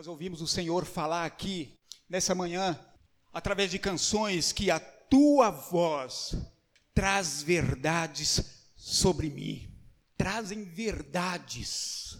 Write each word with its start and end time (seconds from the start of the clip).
Nós 0.00 0.06
ouvimos 0.06 0.40
o 0.40 0.46
Senhor 0.46 0.86
falar 0.86 1.26
aqui 1.26 1.78
nessa 2.08 2.34
manhã, 2.34 2.80
através 3.30 3.70
de 3.70 3.78
canções, 3.78 4.50
que 4.50 4.70
a 4.70 4.80
tua 4.80 5.50
voz 5.50 6.34
traz 6.94 7.42
verdades 7.42 8.40
sobre 8.74 9.28
mim, 9.28 9.70
trazem 10.16 10.64
verdades. 10.64 12.18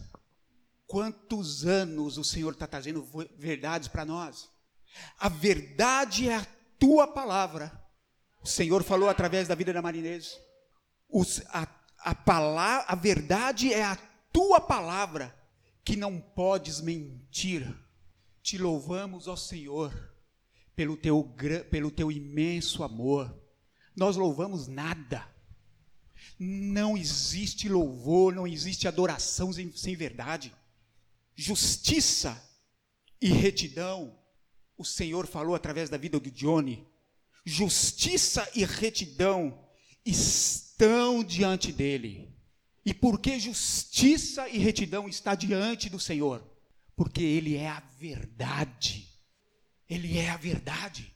Quantos 0.86 1.64
anos 1.64 2.18
o 2.18 2.22
Senhor 2.22 2.52
está 2.52 2.66
trazendo 2.66 3.02
verdades 3.38 3.88
para 3.88 4.04
nós? 4.04 4.50
A 5.18 5.30
verdade 5.30 6.28
é 6.28 6.36
a 6.36 6.46
tua 6.78 7.06
palavra. 7.06 7.72
O 8.42 8.46
Senhor 8.46 8.84
falou 8.84 9.08
através 9.08 9.48
da 9.48 9.54
vida 9.54 9.72
da 9.72 9.80
Marinês. 9.80 10.38
A, 11.48 11.66
a, 12.04 12.92
a 12.92 12.94
verdade 12.94 13.72
é 13.72 13.84
a 13.84 13.96
tua 14.30 14.60
palavra 14.60 15.39
que 15.90 15.96
não 15.96 16.20
podes 16.20 16.80
mentir. 16.80 17.66
Te 18.40 18.56
louvamos, 18.56 19.26
ó 19.26 19.34
Senhor, 19.34 19.92
pelo 20.76 20.96
teu, 20.96 21.34
pelo 21.68 21.90
teu 21.90 22.12
imenso 22.12 22.84
amor. 22.84 23.36
Nós 23.96 24.14
louvamos 24.16 24.68
nada. 24.68 25.28
Não 26.38 26.96
existe 26.96 27.68
louvor, 27.68 28.32
não 28.32 28.46
existe 28.46 28.86
adoração 28.86 29.52
sem, 29.52 29.72
sem 29.76 29.96
verdade. 29.96 30.54
Justiça 31.34 32.40
e 33.20 33.28
retidão, 33.28 34.16
o 34.78 34.84
Senhor 34.84 35.26
falou 35.26 35.56
através 35.56 35.90
da 35.90 35.96
vida 35.96 36.20
de 36.20 36.30
Johnny. 36.30 36.86
Justiça 37.44 38.48
e 38.54 38.64
retidão 38.64 39.66
estão 40.06 41.24
diante 41.24 41.72
dele. 41.72 42.29
E 42.84 42.94
por 42.94 43.20
que 43.20 43.38
justiça 43.38 44.48
e 44.48 44.58
retidão 44.58 45.08
está 45.08 45.34
diante 45.34 45.90
do 45.90 46.00
Senhor? 46.00 46.42
Porque 46.96 47.22
Ele 47.22 47.56
é 47.56 47.68
a 47.68 47.80
verdade. 47.98 49.08
Ele 49.88 50.18
é 50.18 50.30
a 50.30 50.36
verdade. 50.36 51.14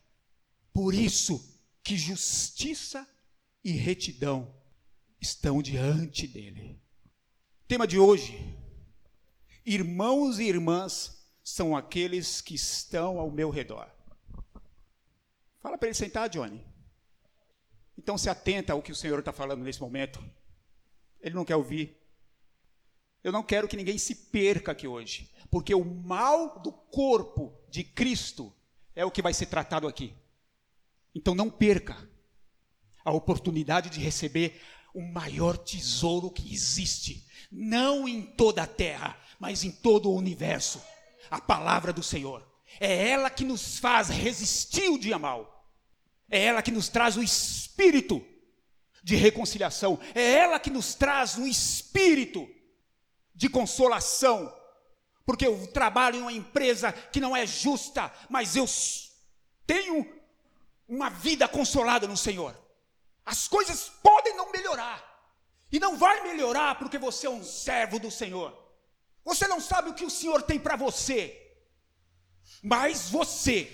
Por 0.73 0.95
isso 0.95 1.43
que 1.83 1.97
justiça 1.97 3.07
e 3.63 3.71
retidão 3.73 4.55
estão 5.21 5.63
diante 5.63 6.27
dele. 6.27 6.81
Tema 7.67 7.87
de 7.87 7.99
hoje: 7.99 8.39
Irmãos 9.65 10.39
e 10.39 10.45
irmãs 10.45 11.27
são 11.43 11.77
aqueles 11.77 12.41
que 12.41 12.55
estão 12.55 13.19
ao 13.19 13.31
meu 13.31 13.51
redor. 13.51 13.91
Fala 15.61 15.79
para 15.79 15.89
ele 15.89 15.95
sentar, 15.95 16.29
Johnny. 16.29 16.63
Então 17.97 18.19
se 18.19 18.29
atenta 18.29 18.73
ao 18.73 18.83
que 18.83 18.93
o 18.93 18.95
Senhor 18.95 19.19
está 19.19 19.33
falando 19.33 19.63
nesse 19.63 19.81
momento. 19.81 20.23
Ele 21.25 21.35
não 21.35 21.45
quer 21.45 21.57
ouvir. 21.57 21.97
Eu 23.23 23.33
não 23.33 23.43
quero 23.43 23.67
que 23.67 23.79
ninguém 23.79 23.97
se 23.97 24.15
perca 24.15 24.73
aqui 24.73 24.87
hoje, 24.87 25.31
porque 25.51 25.75
o 25.75 25.83
mal 25.83 26.61
do 26.61 26.71
corpo 26.71 27.59
de 27.71 27.83
Cristo 27.83 28.53
é 28.95 29.07
o 29.07 29.11
que 29.11 29.23
vai 29.23 29.33
ser 29.33 29.47
tratado 29.47 29.89
aqui. 29.89 30.15
Então 31.15 31.35
não 31.35 31.49
perca 31.49 31.97
a 33.03 33.11
oportunidade 33.11 33.89
de 33.89 34.01
receber 34.01 34.61
o 34.93 35.01
maior 35.01 35.57
tesouro 35.57 36.31
que 36.31 36.53
existe, 36.53 37.27
não 37.51 38.07
em 38.07 38.23
toda 38.23 38.63
a 38.63 38.67
terra, 38.67 39.19
mas 39.41 39.65
em 39.65 39.71
todo 39.71 40.11
o 40.11 40.17
universo 40.17 40.83
a 41.31 41.41
palavra 41.41 41.91
do 41.91 42.03
Senhor. 42.03 42.47
É 42.79 43.09
ela 43.09 43.31
que 43.31 43.45
nos 43.45 43.79
faz 43.79 44.11
resistir 44.11 44.91
o 44.91 44.99
dia 44.99 45.19
mal. 45.19 45.73
É 46.29 46.45
ela 46.45 46.61
que 46.61 46.71
nos 46.71 46.91
traz 46.91 47.17
o 47.17 47.23
espírito 47.23 48.23
de 49.05 49.15
reconciliação. 49.15 50.01
É 50.15 50.33
ela 50.33 50.59
que 50.59 50.71
nos 50.71 50.95
traz 50.95 51.37
um 51.37 51.47
espírito 51.47 52.49
de 53.35 53.51
consolação. 53.51 54.53
Porque 55.27 55.47
eu 55.47 55.67
trabalho 55.69 56.17
em 56.17 56.23
uma 56.23 56.33
empresa 56.33 56.91
que 56.91 57.21
não 57.21 57.37
é 57.37 57.47
justa, 57.47 58.11
mas 58.31 58.57
eu 58.57 58.67
tenho 59.67 60.11
uma 60.89 61.11
vida 61.11 61.47
consolada 61.47 62.09
no 62.09 62.17
Senhor. 62.17 62.59
As 63.25 63.47
coisas 63.47 63.91
podem 64.03 64.35
não 64.37 64.51
melhorar. 64.51 65.03
E 65.71 65.79
não 65.79 65.97
vai 65.97 66.23
melhorar 66.23 66.79
porque 66.79 66.99
você 66.99 67.27
é 67.27 67.31
um 67.31 67.45
servo 67.45 67.99
do 67.99 68.11
Senhor. 68.11 68.57
Você 69.23 69.47
não 69.47 69.61
sabe 69.61 69.91
o 69.91 69.95
que 69.95 70.05
o 70.05 70.11
Senhor 70.11 70.43
tem 70.43 70.59
para 70.59 70.77
você. 70.77 71.41
Mas 72.63 73.11
você 73.11 73.71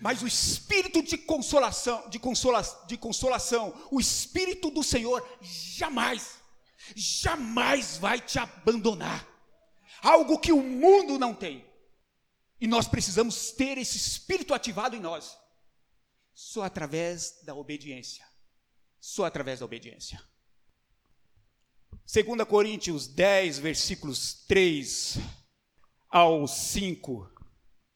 mas 0.00 0.22
o 0.22 0.26
espírito 0.26 1.02
de 1.02 1.16
consolação, 1.16 2.08
de, 2.08 2.18
consola, 2.18 2.62
de 2.86 2.96
consolação, 2.96 3.74
o 3.90 4.00
espírito 4.00 4.70
do 4.70 4.82
Senhor 4.82 5.26
jamais, 5.40 6.40
jamais 6.94 7.96
vai 7.98 8.20
te 8.20 8.38
abandonar. 8.38 9.26
Algo 10.02 10.38
que 10.38 10.52
o 10.52 10.62
mundo 10.62 11.18
não 11.18 11.34
tem. 11.34 11.64
E 12.60 12.66
nós 12.66 12.88
precisamos 12.88 13.52
ter 13.52 13.78
esse 13.78 13.96
espírito 13.96 14.52
ativado 14.52 14.96
em 14.96 15.00
nós. 15.00 15.36
Só 16.34 16.62
através 16.62 17.40
da 17.44 17.54
obediência. 17.54 18.26
Só 19.00 19.24
através 19.24 19.60
da 19.60 19.66
obediência. 19.66 20.20
2 22.12 22.46
Coríntios 22.48 23.06
10, 23.06 23.58
versículos 23.58 24.44
3 24.46 25.18
ao 26.10 26.46
5, 26.46 27.30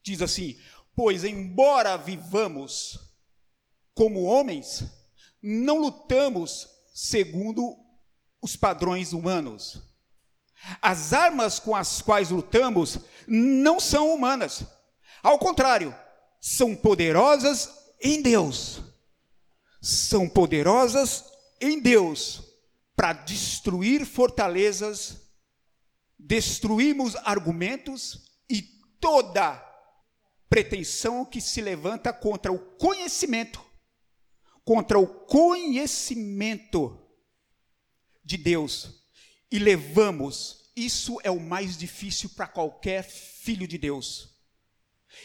diz 0.01 0.21
assim: 0.21 0.59
Pois, 0.97 1.23
embora 1.23 1.95
vivamos 1.95 2.97
como 3.93 4.23
homens, 4.23 4.83
não 5.39 5.77
lutamos 5.77 6.67
segundo 6.91 7.77
os 8.41 8.55
padrões 8.55 9.13
humanos. 9.13 9.79
As 10.81 11.13
armas 11.13 11.59
com 11.59 11.75
as 11.75 12.01
quais 12.01 12.31
lutamos 12.31 12.97
não 13.27 13.79
são 13.79 14.11
humanas. 14.11 14.63
Ao 15.21 15.37
contrário, 15.37 15.95
são 16.41 16.75
poderosas 16.75 17.69
em 18.01 18.19
Deus. 18.23 18.81
São 19.79 20.27
poderosas 20.27 21.25
em 21.61 21.79
Deus 21.79 22.41
para 22.95 23.13
destruir 23.13 24.03
fortalezas, 24.03 25.21
destruímos 26.17 27.15
argumentos 27.17 28.31
e 28.49 28.63
toda 28.99 29.66
pretensão 30.49 31.25
que 31.25 31.41
se 31.41 31.61
levanta 31.61 32.13
contra 32.13 32.51
o 32.51 32.59
conhecimento, 32.77 33.63
contra 34.63 34.97
o 34.97 35.07
conhecimento 35.07 36.99
de 38.23 38.37
Deus, 38.37 39.03
e 39.51 39.59
levamos, 39.59 40.71
isso 40.75 41.17
é 41.23 41.31
o 41.31 41.39
mais 41.39 41.77
difícil 41.77 42.29
para 42.31 42.47
qualquer 42.47 43.03
filho 43.03 43.67
de 43.67 43.77
Deus, 43.77 44.37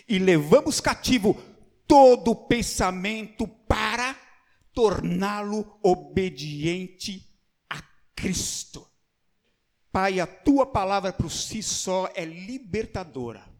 e 0.08 0.18
levamos 0.18 0.80
cativo 0.80 1.40
todo 1.86 2.34
pensamento 2.34 3.46
para 3.46 4.18
torná-lo 4.72 5.78
obediente 5.82 7.28
a 7.68 7.82
Cristo. 8.14 8.88
Pai, 9.90 10.20
a 10.20 10.26
tua 10.26 10.64
palavra 10.64 11.12
por 11.12 11.30
si 11.30 11.62
só 11.62 12.10
é 12.14 12.24
libertadora 12.24 13.51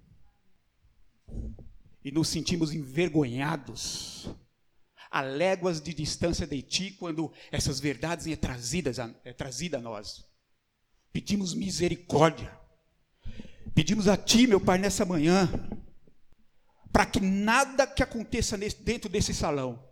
e 2.05 2.11
nos 2.11 2.29
sentimos 2.29 2.73
envergonhados 2.73 4.29
a 5.11 5.21
léguas 5.21 5.81
de 5.81 5.93
distância 5.93 6.47
de 6.47 6.63
ti 6.63 6.93
quando 6.93 7.33
essas 7.51 7.79
verdades 7.79 8.27
é 8.27 8.35
trazidas 8.35 8.99
a, 8.99 9.15
é 9.25 9.33
trazida 9.33 9.79
a 9.79 9.81
nós. 9.81 10.25
Pedimos 11.13 11.55
misericórdia. 11.55 12.51
Pedimos 13.75 14.09
a 14.09 14.17
ti, 14.17 14.47
meu 14.47 14.61
Pai, 14.61 14.79
nessa 14.79 15.05
manhã, 15.05 15.51
para 16.91 17.07
que 17.07 17.21
nada 17.21 17.87
que 17.87 18.03
aconteça 18.03 18.57
nesse, 18.57 18.83
dentro 18.83 19.09
desse 19.11 19.35
salão 19.35 19.87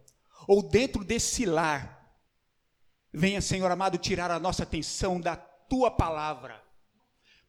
ou 0.48 0.62
dentro 0.62 1.04
desse 1.04 1.44
lar 1.44 2.00
venha, 3.12 3.40
Senhor 3.40 3.70
amado, 3.70 3.98
tirar 3.98 4.30
a 4.30 4.38
nossa 4.38 4.62
atenção 4.62 5.20
da 5.20 5.36
tua 5.36 5.90
palavra 5.90 6.62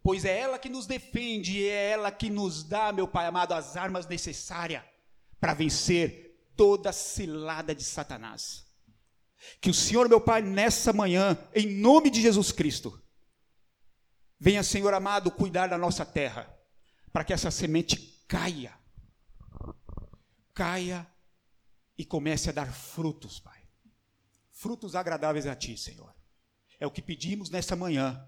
pois 0.03 0.25
é 0.25 0.39
ela 0.39 0.59
que 0.59 0.69
nos 0.69 0.85
defende, 0.85 1.67
é 1.67 1.91
ela 1.91 2.11
que 2.11 2.29
nos 2.29 2.63
dá, 2.63 2.91
meu 2.91 3.07
Pai 3.07 3.25
amado, 3.25 3.53
as 3.53 3.75
armas 3.75 4.07
necessárias 4.07 4.83
para 5.39 5.53
vencer 5.53 6.31
toda 6.55 6.93
cilada 6.93 7.73
de 7.73 7.83
Satanás. 7.83 8.65
Que 9.59 9.69
o 9.69 9.73
Senhor, 9.73 10.07
meu 10.07 10.21
Pai, 10.21 10.41
nessa 10.41 10.93
manhã, 10.93 11.37
em 11.53 11.67
nome 11.67 12.09
de 12.09 12.21
Jesus 12.21 12.51
Cristo, 12.51 13.01
venha, 14.39 14.61
Senhor 14.63 14.93
amado, 14.93 15.31
cuidar 15.31 15.67
da 15.67 15.77
nossa 15.77 16.05
terra, 16.05 16.55
para 17.11 17.23
que 17.23 17.33
essa 17.33 17.49
semente 17.49 18.23
caia, 18.27 18.77
caia 20.53 21.07
e 21.97 22.05
comece 22.05 22.49
a 22.49 22.53
dar 22.53 22.71
frutos, 22.71 23.39
Pai. 23.39 23.61
Frutos 24.51 24.95
agradáveis 24.95 25.47
a 25.47 25.55
Ti, 25.55 25.75
Senhor. 25.75 26.15
É 26.79 26.85
o 26.85 26.91
que 26.91 27.01
pedimos 27.01 27.49
nessa 27.49 27.75
manhã, 27.75 28.27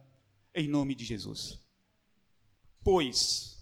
em 0.53 0.67
nome 0.67 0.95
de 0.95 1.05
Jesus. 1.05 1.62
Pois, 2.83 3.57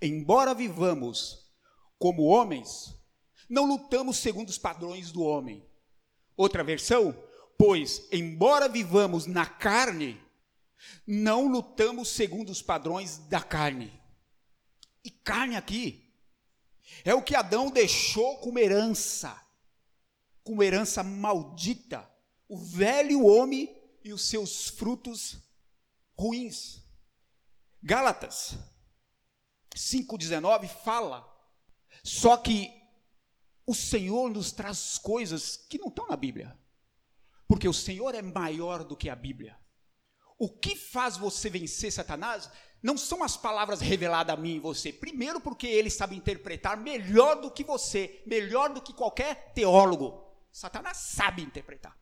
embora 0.00 0.54
vivamos 0.54 1.50
como 1.98 2.24
homens, 2.24 2.94
não 3.48 3.64
lutamos 3.64 4.18
segundo 4.18 4.50
os 4.50 4.58
padrões 4.58 5.10
do 5.10 5.22
homem. 5.22 5.64
Outra 6.36 6.62
versão, 6.62 7.16
pois, 7.56 8.06
embora 8.10 8.68
vivamos 8.68 9.26
na 9.26 9.46
carne, 9.46 10.20
não 11.06 11.46
lutamos 11.46 12.08
segundo 12.08 12.50
os 12.50 12.60
padrões 12.60 13.18
da 13.28 13.40
carne. 13.40 13.92
carne 15.24 15.56
aqui. 15.56 16.12
É 17.04 17.14
o 17.14 17.22
que 17.22 17.34
Adão 17.34 17.70
deixou 17.70 18.38
como 18.38 18.58
herança, 18.58 19.40
como 20.44 20.62
herança 20.62 21.02
maldita. 21.02 22.08
O 22.48 22.58
velho 22.58 23.24
homem 23.24 23.74
e 24.04 24.12
os 24.12 24.22
seus 24.28 24.68
frutos 24.68 25.38
ruins. 26.18 26.81
Gálatas 27.82 28.56
5,19 29.74 30.68
fala, 30.68 31.28
só 32.04 32.36
que 32.36 32.70
o 33.66 33.74
Senhor 33.74 34.30
nos 34.30 34.52
traz 34.52 34.98
coisas 34.98 35.56
que 35.56 35.78
não 35.78 35.88
estão 35.88 36.06
na 36.06 36.16
Bíblia, 36.16 36.56
porque 37.48 37.68
o 37.68 37.72
Senhor 37.72 38.14
é 38.14 38.22
maior 38.22 38.84
do 38.84 38.96
que 38.96 39.08
a 39.08 39.16
Bíblia. 39.16 39.58
O 40.38 40.48
que 40.48 40.76
faz 40.76 41.16
você 41.16 41.50
vencer 41.50 41.92
Satanás 41.92 42.50
não 42.82 42.96
são 42.96 43.22
as 43.22 43.36
palavras 43.36 43.80
reveladas 43.80 44.36
a 44.36 44.40
mim 44.40 44.56
e 44.56 44.60
você. 44.60 44.92
Primeiro, 44.92 45.40
porque 45.40 45.66
ele 45.66 45.88
sabe 45.88 46.16
interpretar 46.16 46.76
melhor 46.76 47.40
do 47.40 47.50
que 47.50 47.62
você, 47.62 48.22
melhor 48.26 48.72
do 48.72 48.82
que 48.82 48.92
qualquer 48.92 49.52
teólogo. 49.54 50.20
Satanás 50.50 50.96
sabe 50.98 51.42
interpretar. 51.42 51.96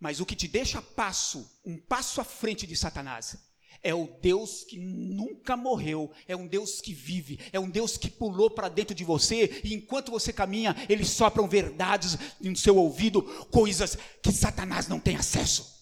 Mas 0.00 0.20
o 0.20 0.26
que 0.26 0.36
te 0.36 0.48
deixa 0.48 0.82
passo, 0.82 1.60
um 1.64 1.78
passo 1.78 2.20
à 2.20 2.24
frente 2.24 2.66
de 2.66 2.76
Satanás, 2.76 3.36
é 3.82 3.94
o 3.94 4.06
Deus 4.20 4.64
que 4.64 4.78
nunca 4.78 5.56
morreu, 5.56 6.10
é 6.26 6.36
um 6.36 6.46
Deus 6.46 6.80
que 6.80 6.92
vive, 6.92 7.38
é 7.52 7.60
um 7.60 7.70
Deus 7.70 7.96
que 7.96 8.10
pulou 8.10 8.50
para 8.50 8.68
dentro 8.68 8.94
de 8.94 9.04
você 9.04 9.60
e 9.64 9.74
enquanto 9.74 10.10
você 10.10 10.32
caminha, 10.32 10.74
ele 10.88 11.04
sopram 11.04 11.48
verdades 11.48 12.18
no 12.40 12.56
seu 12.56 12.76
ouvido, 12.76 13.22
coisas 13.50 13.96
que 14.22 14.32
Satanás 14.32 14.88
não 14.88 15.00
tem 15.00 15.16
acesso. 15.16 15.78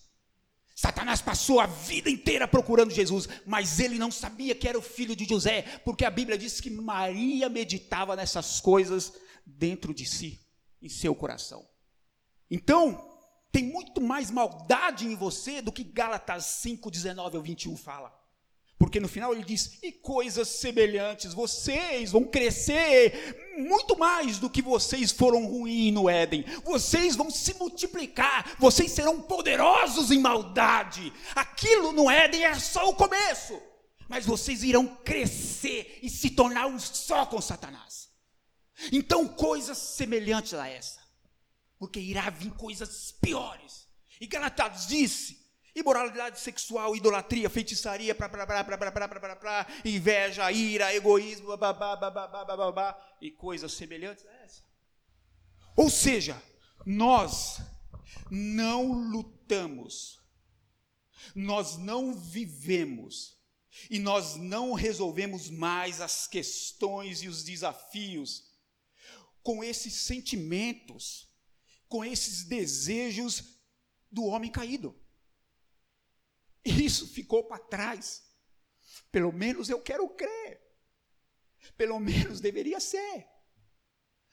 Satanás 0.74 1.22
passou 1.22 1.58
a 1.58 1.66
vida 1.66 2.10
inteira 2.10 2.46
procurando 2.46 2.92
Jesus, 2.92 3.26
mas 3.46 3.80
ele 3.80 3.98
não 3.98 4.10
sabia 4.10 4.54
que 4.54 4.68
era 4.68 4.78
o 4.78 4.82
filho 4.82 5.16
de 5.16 5.24
José, 5.24 5.62
porque 5.84 6.04
a 6.04 6.10
Bíblia 6.10 6.36
diz 6.36 6.60
que 6.60 6.68
Maria 6.68 7.48
meditava 7.48 8.14
nessas 8.14 8.60
coisas 8.60 9.14
dentro 9.46 9.94
de 9.94 10.04
si, 10.04 10.38
em 10.82 10.88
seu 10.90 11.14
coração. 11.14 11.66
Então, 12.50 13.15
tem 13.56 13.64
muito 13.64 14.02
mais 14.02 14.30
maldade 14.30 15.06
em 15.06 15.16
você 15.16 15.62
do 15.62 15.72
que 15.72 15.82
Gálatas 15.82 16.44
5, 16.44 16.90
19 16.90 17.38
ao 17.38 17.42
21 17.42 17.74
fala. 17.74 18.14
Porque 18.78 19.00
no 19.00 19.08
final 19.08 19.32
ele 19.32 19.44
diz: 19.44 19.78
e 19.82 19.90
coisas 19.90 20.46
semelhantes, 20.46 21.32
vocês 21.32 22.12
vão 22.12 22.24
crescer 22.24 23.54
muito 23.56 23.98
mais 23.98 24.38
do 24.38 24.50
que 24.50 24.60
vocês 24.60 25.10
foram 25.10 25.46
ruins 25.46 25.90
no 25.94 26.06
Éden. 26.06 26.44
Vocês 26.64 27.16
vão 27.16 27.30
se 27.30 27.54
multiplicar, 27.54 28.56
vocês 28.58 28.92
serão 28.92 29.22
poderosos 29.22 30.10
em 30.10 30.18
maldade. 30.18 31.10
Aquilo 31.34 31.92
no 31.92 32.10
Éden 32.10 32.44
é 32.44 32.58
só 32.58 32.90
o 32.90 32.94
começo. 32.94 33.58
Mas 34.06 34.26
vocês 34.26 34.62
irão 34.62 34.86
crescer 35.02 35.98
e 36.02 36.10
se 36.10 36.28
tornar 36.28 36.66
um 36.66 36.78
só 36.78 37.24
com 37.24 37.40
Satanás. 37.40 38.10
Então, 38.92 39.26
coisas 39.26 39.78
semelhantes 39.78 40.52
a 40.52 40.68
essa. 40.68 41.05
Porque 41.78 42.00
irá 42.00 42.30
vir 42.30 42.52
coisas 42.52 43.12
piores. 43.12 43.86
E 44.20 44.26
Galatados 44.26 44.86
disse: 44.86 45.46
imoralidade 45.74 46.40
sexual, 46.40 46.96
idolatria, 46.96 47.50
feitiçaria, 47.50 48.14
blá, 48.14 48.28
blá, 48.28 48.46
blá, 48.46 48.64
blá, 48.64 48.76
blá, 48.76 48.90
blá, 48.90 49.08
blá, 49.08 49.34
blá, 49.34 49.66
inveja, 49.84 50.50
ira, 50.50 50.94
egoísmo, 50.94 51.56
blá, 51.56 51.72
blá, 51.72 51.96
blá, 51.96 52.72
blá, 52.72 53.16
e 53.20 53.30
coisas 53.30 53.72
semelhantes 53.74 54.24
a 54.26 54.32
essa. 54.44 54.62
Ou 55.76 55.90
seja, 55.90 56.42
nós 56.86 57.60
não 58.30 58.92
lutamos, 59.10 60.18
nós 61.34 61.76
não 61.76 62.14
vivemos, 62.14 63.36
e 63.90 63.98
nós 63.98 64.36
não 64.36 64.72
resolvemos 64.72 65.50
mais 65.50 66.00
as 66.00 66.26
questões 66.26 67.22
e 67.22 67.28
os 67.28 67.44
desafios 67.44 68.44
com 69.42 69.62
esses 69.62 69.92
sentimentos, 69.92 71.25
com 71.88 72.04
esses 72.04 72.44
desejos 72.44 73.60
do 74.10 74.24
homem 74.24 74.50
caído. 74.50 74.94
Isso 76.64 77.06
ficou 77.08 77.44
para 77.44 77.62
trás. 77.62 78.24
Pelo 79.12 79.32
menos 79.32 79.68
eu 79.68 79.80
quero 79.80 80.08
crer. 80.08 80.60
Pelo 81.76 81.98
menos 82.00 82.40
deveria 82.40 82.80
ser. 82.80 83.26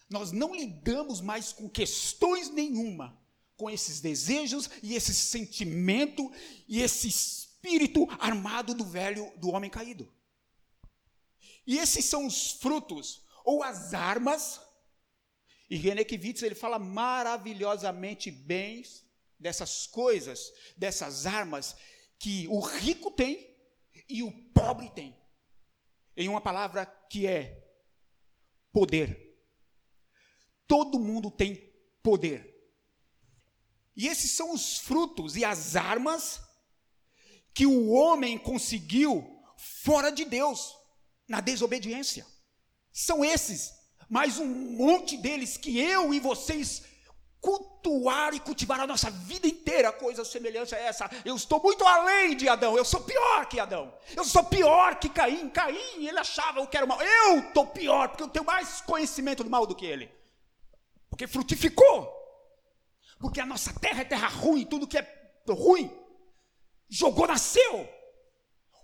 Nós 0.10 0.32
não 0.32 0.54
lidamos 0.54 1.22
mais 1.22 1.52
com 1.54 1.70
questões 1.70 2.50
nenhuma, 2.50 3.20
com 3.56 3.70
esses 3.70 4.00
desejos 4.02 4.70
e 4.82 4.96
esse 4.96 5.14
sentimento 5.14 6.32
e 6.68 6.82
esse 6.82 7.08
espírito 7.08 8.08
armado 8.20 8.74
do 8.74 8.84
velho, 8.84 9.32
do 9.38 9.50
homem 9.50 9.70
caído. 9.70 10.12
E 11.66 11.78
esses 11.78 12.06
são 12.06 12.26
os 12.26 12.52
frutos 12.52 13.24
ou 13.44 13.64
as 13.64 13.94
armas. 13.94 14.60
E 15.74 15.76
René 15.76 16.04
Kivitz, 16.04 16.44
ele 16.44 16.54
fala 16.54 16.78
maravilhosamente 16.78 18.30
bem 18.30 18.84
dessas 19.40 19.88
coisas, 19.88 20.54
dessas 20.78 21.26
armas 21.26 21.76
que 22.20 22.48
o 22.48 22.60
rico 22.60 23.10
tem 23.10 23.58
e 24.08 24.22
o 24.22 24.32
pobre 24.54 24.92
tem. 24.92 25.20
Em 26.16 26.30
uma 26.30 26.40
palavra 26.40 26.86
que 26.86 27.26
é 27.26 27.60
poder. 28.72 29.36
Todo 30.68 31.00
mundo 31.00 31.32
tem 31.32 31.56
poder. 32.04 32.56
E 33.96 34.08
esses 34.08 34.30
são 34.30 34.54
os 34.54 34.78
frutos 34.78 35.36
e 35.36 35.44
as 35.44 35.76
armas 35.76 36.40
que 37.52 37.66
o 37.66 37.90
homem 37.90 38.38
conseguiu 38.38 39.44
fora 39.58 40.12
de 40.12 40.24
Deus, 40.24 40.72
na 41.28 41.42
desobediência. 41.42 42.28
São 42.92 43.26
esses, 43.26 43.74
mais 44.14 44.38
um 44.38 44.46
monte 44.46 45.18
deles 45.18 45.58
que 45.58 45.80
eu 45.80 46.14
e 46.14 46.20
vocês 46.20 46.84
cultuar 47.42 48.32
e 48.36 48.40
cultivar 48.40 48.80
a 48.80 48.86
nossa 48.86 49.10
vida 49.10 49.48
inteira 49.48 49.92
coisa 49.92 50.24
semelhante 50.24 50.76
a 50.76 50.78
essa. 50.78 51.10
Eu 51.26 51.36
estou 51.36 51.60
muito 51.60 51.84
além 51.84 52.38
de 52.38 52.48
Adão, 52.48 52.78
eu 52.78 52.86
sou 52.86 53.02
pior 53.02 53.48
que 53.48 53.60
Adão. 53.60 53.92
Eu 54.16 54.24
sou 54.24 54.44
pior 54.44 55.00
que 55.00 55.10
Caim. 55.10 55.50
Caim, 55.50 56.06
ele 56.06 56.20
achava 56.20 56.66
que 56.68 56.78
era 56.78 56.86
mal. 56.86 57.02
Eu 57.02 57.40
estou 57.40 57.66
pior, 57.66 58.10
porque 58.10 58.22
eu 58.22 58.28
tenho 58.28 58.46
mais 58.46 58.82
conhecimento 58.82 59.44
do 59.44 59.50
mal 59.50 59.66
do 59.66 59.76
que 59.76 59.84
ele. 59.84 60.12
Porque 61.10 61.26
frutificou. 61.26 62.08
Porque 63.20 63.42
a 63.42 63.48
nossa 63.48 63.74
terra 63.80 64.02
é 64.02 64.06
terra 64.06 64.28
ruim, 64.28 64.64
tudo 64.64 64.88
que 64.88 65.00
é 65.00 65.32
ruim 65.50 65.92
jogou, 66.88 67.26
nasceu. 67.26 67.90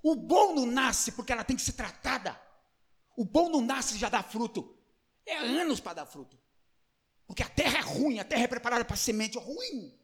O 0.02 0.16
bom 0.16 0.56
não 0.56 0.66
nasce 0.66 1.12
porque 1.12 1.32
ela 1.32 1.44
tem 1.44 1.56
que 1.56 1.62
ser 1.62 1.74
tratada. 1.74 2.36
O 3.16 3.24
bom 3.24 3.48
não 3.48 3.62
nasce 3.62 3.94
e 3.96 4.00
já 4.00 4.10
dá 4.10 4.24
fruto. 4.24 4.79
É 5.30 5.38
anos 5.38 5.80
para 5.80 5.94
dar 5.94 6.06
fruto. 6.06 6.38
Porque 7.28 7.44
a 7.44 7.50
terra 7.50 7.78
é 7.78 7.82
ruim, 7.82 8.18
a 8.18 8.26
terra 8.26 8.44
é 8.44 8.48
preparada 8.48 8.84
para 8.84 8.96
semente 8.96 9.38
ruim. 9.38 9.96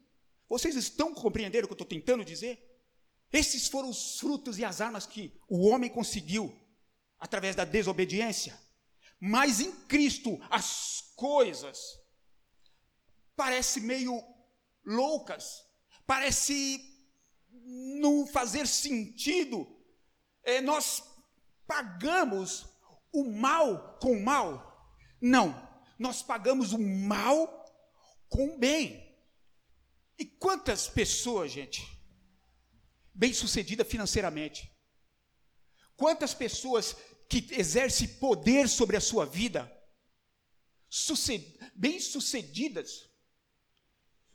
Vocês 0.48 0.76
estão 0.76 1.12
compreendendo 1.12 1.64
o 1.64 1.68
que 1.68 1.72
eu 1.72 1.82
estou 1.82 1.86
tentando 1.86 2.24
dizer? 2.24 2.62
Esses 3.32 3.66
foram 3.66 3.90
os 3.90 4.20
frutos 4.20 4.58
e 4.58 4.64
as 4.64 4.80
armas 4.80 5.04
que 5.04 5.32
o 5.48 5.66
homem 5.66 5.90
conseguiu 5.90 6.56
através 7.18 7.56
da 7.56 7.64
desobediência. 7.64 8.56
Mas 9.18 9.60
em 9.60 9.72
Cristo 9.86 10.38
as 10.48 11.12
coisas 11.16 11.98
parecem 13.34 13.82
meio 13.82 14.22
loucas, 14.84 15.64
parece 16.06 16.80
não 18.00 18.26
fazer 18.26 18.68
sentido. 18.68 19.66
É, 20.44 20.60
nós 20.60 21.02
pagamos 21.66 22.66
o 23.12 23.24
mal 23.24 23.98
com 24.00 24.12
o 24.12 24.22
mal? 24.22 24.75
Não 25.20 25.66
nós 25.98 26.22
pagamos 26.22 26.72
o 26.72 26.78
mal 26.78 27.64
com 28.28 28.54
o 28.54 28.58
bem. 28.58 29.04
E 30.18 30.24
quantas 30.24 30.88
pessoas, 30.88 31.52
gente, 31.52 31.86
bem-sucedida 33.14 33.84
financeiramente, 33.84 34.70
quantas 35.96 36.32
pessoas 36.34 36.96
que 37.28 37.46
exercem 37.52 38.08
poder 38.16 38.68
sobre 38.68 38.96
a 38.96 39.00
sua 39.00 39.26
vida, 39.26 39.70
bem-sucedidas, 41.74 43.10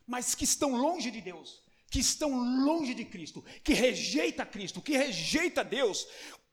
mas 0.06 0.36
que 0.36 0.44
estão 0.44 0.76
longe 0.76 1.10
de 1.10 1.22
Deus, 1.22 1.64
que 1.90 2.00
estão 2.00 2.30
longe 2.66 2.94
de 2.94 3.06
Cristo, 3.06 3.44
que 3.64 3.74
rejeita 3.74 4.46
Cristo, 4.46 4.82
que 4.82 4.98
rejeita 4.98 5.64
Deus. 5.64 6.06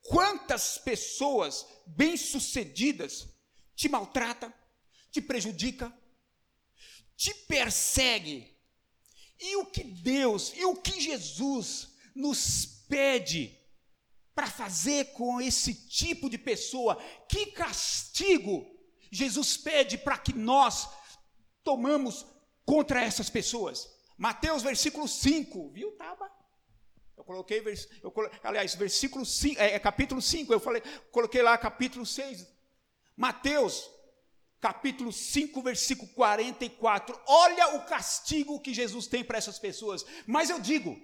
Quantas 0.03 0.79
pessoas 0.79 1.67
bem-sucedidas 1.87 3.38
te 3.79 3.89
maltratam, 3.89 4.53
te 5.09 5.23
prejudica, 5.23 5.97
te 7.17 7.33
persegue. 7.33 8.59
E 9.39 9.55
o 9.55 9.67
que 9.67 9.85
Deus, 9.85 10.53
e 10.57 10.65
o 10.65 10.75
que 10.75 11.01
Jesus 11.01 11.97
nos 12.13 12.67
pede 12.89 13.57
para 14.35 14.51
fazer 14.51 15.13
com 15.13 15.41
esse 15.41 15.73
tipo 15.87 16.29
de 16.29 16.37
pessoa? 16.37 16.97
Que 17.29 17.53
castigo 17.53 18.67
Jesus 19.13 19.57
pede 19.57 19.97
para 19.97 20.19
que 20.19 20.35
nós 20.35 20.89
tomamos 21.63 22.27
contra 22.67 23.01
essas 23.01 23.31
pessoas? 23.31 23.89
Mateus 24.17 24.65
versículo 24.65 25.07
5, 25.07 25.71
viu, 25.71 25.93
Taba? 25.93 26.29
Eu 27.17 27.23
coloquei, 27.23 27.63
eu 28.03 28.11
colo, 28.11 28.29
aliás, 28.43 28.75
versículo 28.75 29.25
5, 29.25 29.61
é, 29.61 29.75
é, 29.75 29.79
capítulo 29.79 30.21
5, 30.21 30.53
eu 30.53 30.59
falei, 30.59 30.83
coloquei 31.13 31.43
lá 31.43 31.57
capítulo 31.57 32.05
6. 32.05 32.58
Mateus, 33.19 33.91
capítulo 34.61 35.13
5, 35.13 35.61
versículo 35.61 36.09
44. 36.13 37.21
Olha 37.27 37.75
o 37.75 37.85
castigo 37.85 38.61
que 38.61 38.73
Jesus 38.73 39.09
tem 39.09 39.25
para 39.25 39.39
essas 39.39 39.59
pessoas. 39.59 40.07
Mas 40.25 40.51
eu 40.51 40.61
digo: 40.61 40.97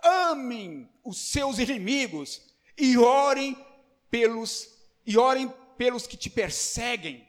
amem 0.00 0.88
os 1.02 1.18
seus 1.18 1.58
inimigos 1.58 2.40
e 2.78 2.96
orem 2.96 3.58
pelos 4.08 4.68
e 5.04 5.18
orem 5.18 5.52
pelos 5.76 6.06
que 6.06 6.16
te 6.16 6.30
perseguem. 6.30 7.28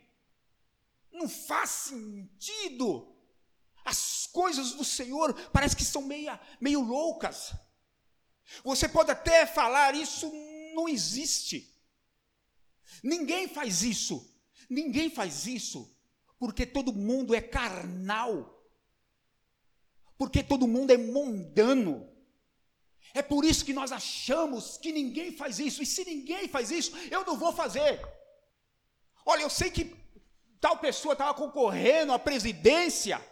Não 1.11 1.27
faz 1.27 1.71
sentido. 1.71 3.11
As 3.83 4.27
coisas 4.27 4.73
do 4.73 4.85
Senhor 4.85 5.33
parece 5.51 5.75
que 5.75 5.83
são 5.83 6.03
meia, 6.03 6.39
meio 6.61 6.81
loucas. 6.81 7.55
Você 8.63 8.87
pode 8.87 9.09
até 9.09 9.47
falar 9.47 9.95
isso 9.95 10.31
não 10.75 10.87
existe. 10.87 11.75
Ninguém 13.03 13.47
faz 13.47 13.83
isso. 13.83 14.35
Ninguém 14.69 15.09
faz 15.09 15.45
isso 15.47 15.97
porque 16.39 16.65
todo 16.65 16.93
mundo 16.93 17.33
é 17.33 17.41
carnal. 17.41 18.53
Porque 20.17 20.43
todo 20.43 20.67
mundo 20.67 20.91
é 20.91 20.97
mundano. 20.97 22.07
É 23.13 23.21
por 23.21 23.45
isso 23.45 23.65
que 23.65 23.73
nós 23.73 23.91
achamos 23.91 24.77
que 24.77 24.91
ninguém 24.91 25.31
faz 25.31 25.59
isso. 25.59 25.81
E 25.81 25.85
se 25.85 26.03
ninguém 26.05 26.47
faz 26.47 26.71
isso, 26.71 26.95
eu 27.09 27.25
não 27.25 27.37
vou 27.37 27.53
fazer. 27.53 28.01
Olha, 29.25 29.41
eu 29.41 29.49
sei 29.49 29.69
que 29.69 29.95
tal 30.59 30.77
pessoa 30.77 31.13
estava 31.13 31.33
concorrendo 31.33 32.13
à 32.13 32.19
presidência, 32.19 33.23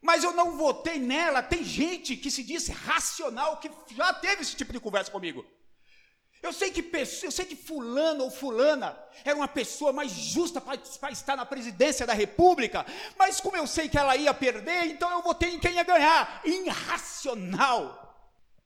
mas 0.00 0.24
eu 0.24 0.32
não 0.32 0.56
votei 0.56 0.98
nela. 0.98 1.42
Tem 1.42 1.62
gente 1.64 2.16
que 2.16 2.30
se 2.30 2.42
diz 2.42 2.68
racional 2.68 3.58
que 3.58 3.70
já 3.94 4.12
teve 4.14 4.42
esse 4.42 4.56
tipo 4.56 4.72
de 4.72 4.80
conversa 4.80 5.10
comigo. 5.10 5.44
Eu 6.42 6.52
sei 6.52 6.70
que 6.70 6.80
eu 7.22 7.30
sei 7.30 7.44
que 7.44 7.54
fulano 7.54 8.24
ou 8.24 8.30
fulana 8.30 8.98
era 9.24 9.36
uma 9.36 9.48
pessoa 9.48 9.92
mais 9.92 10.10
justa 10.10 10.58
para 10.60 11.12
estar 11.12 11.36
na 11.36 11.44
presidência 11.44 12.06
da 12.06 12.14
República, 12.14 12.86
mas 13.18 13.40
como 13.40 13.56
eu 13.56 13.66
sei 13.66 13.88
que 13.88 13.98
ela 13.98 14.16
ia 14.16 14.32
perder, 14.32 14.86
então 14.86 15.10
eu 15.10 15.22
votei 15.22 15.50
em 15.50 15.60
quem 15.60 15.74
ia 15.74 15.82
ganhar. 15.82 16.40
Irracional. 16.46 18.06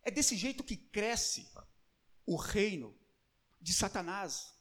É 0.04 0.11
desse 0.11 0.37
jeito 0.37 0.62
que 0.62 0.76
cresce 0.76 1.49
o 2.25 2.37
reino 2.37 2.97
de 3.61 3.73
Satanás. 3.73 4.52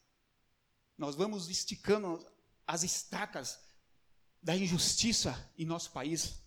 Nós 0.97 1.15
vamos 1.15 1.49
esticando 1.49 2.25
as 2.65 2.83
estacas 2.83 3.59
da 4.41 4.55
injustiça 4.55 5.51
em 5.57 5.65
nosso 5.65 5.91
país. 5.91 6.41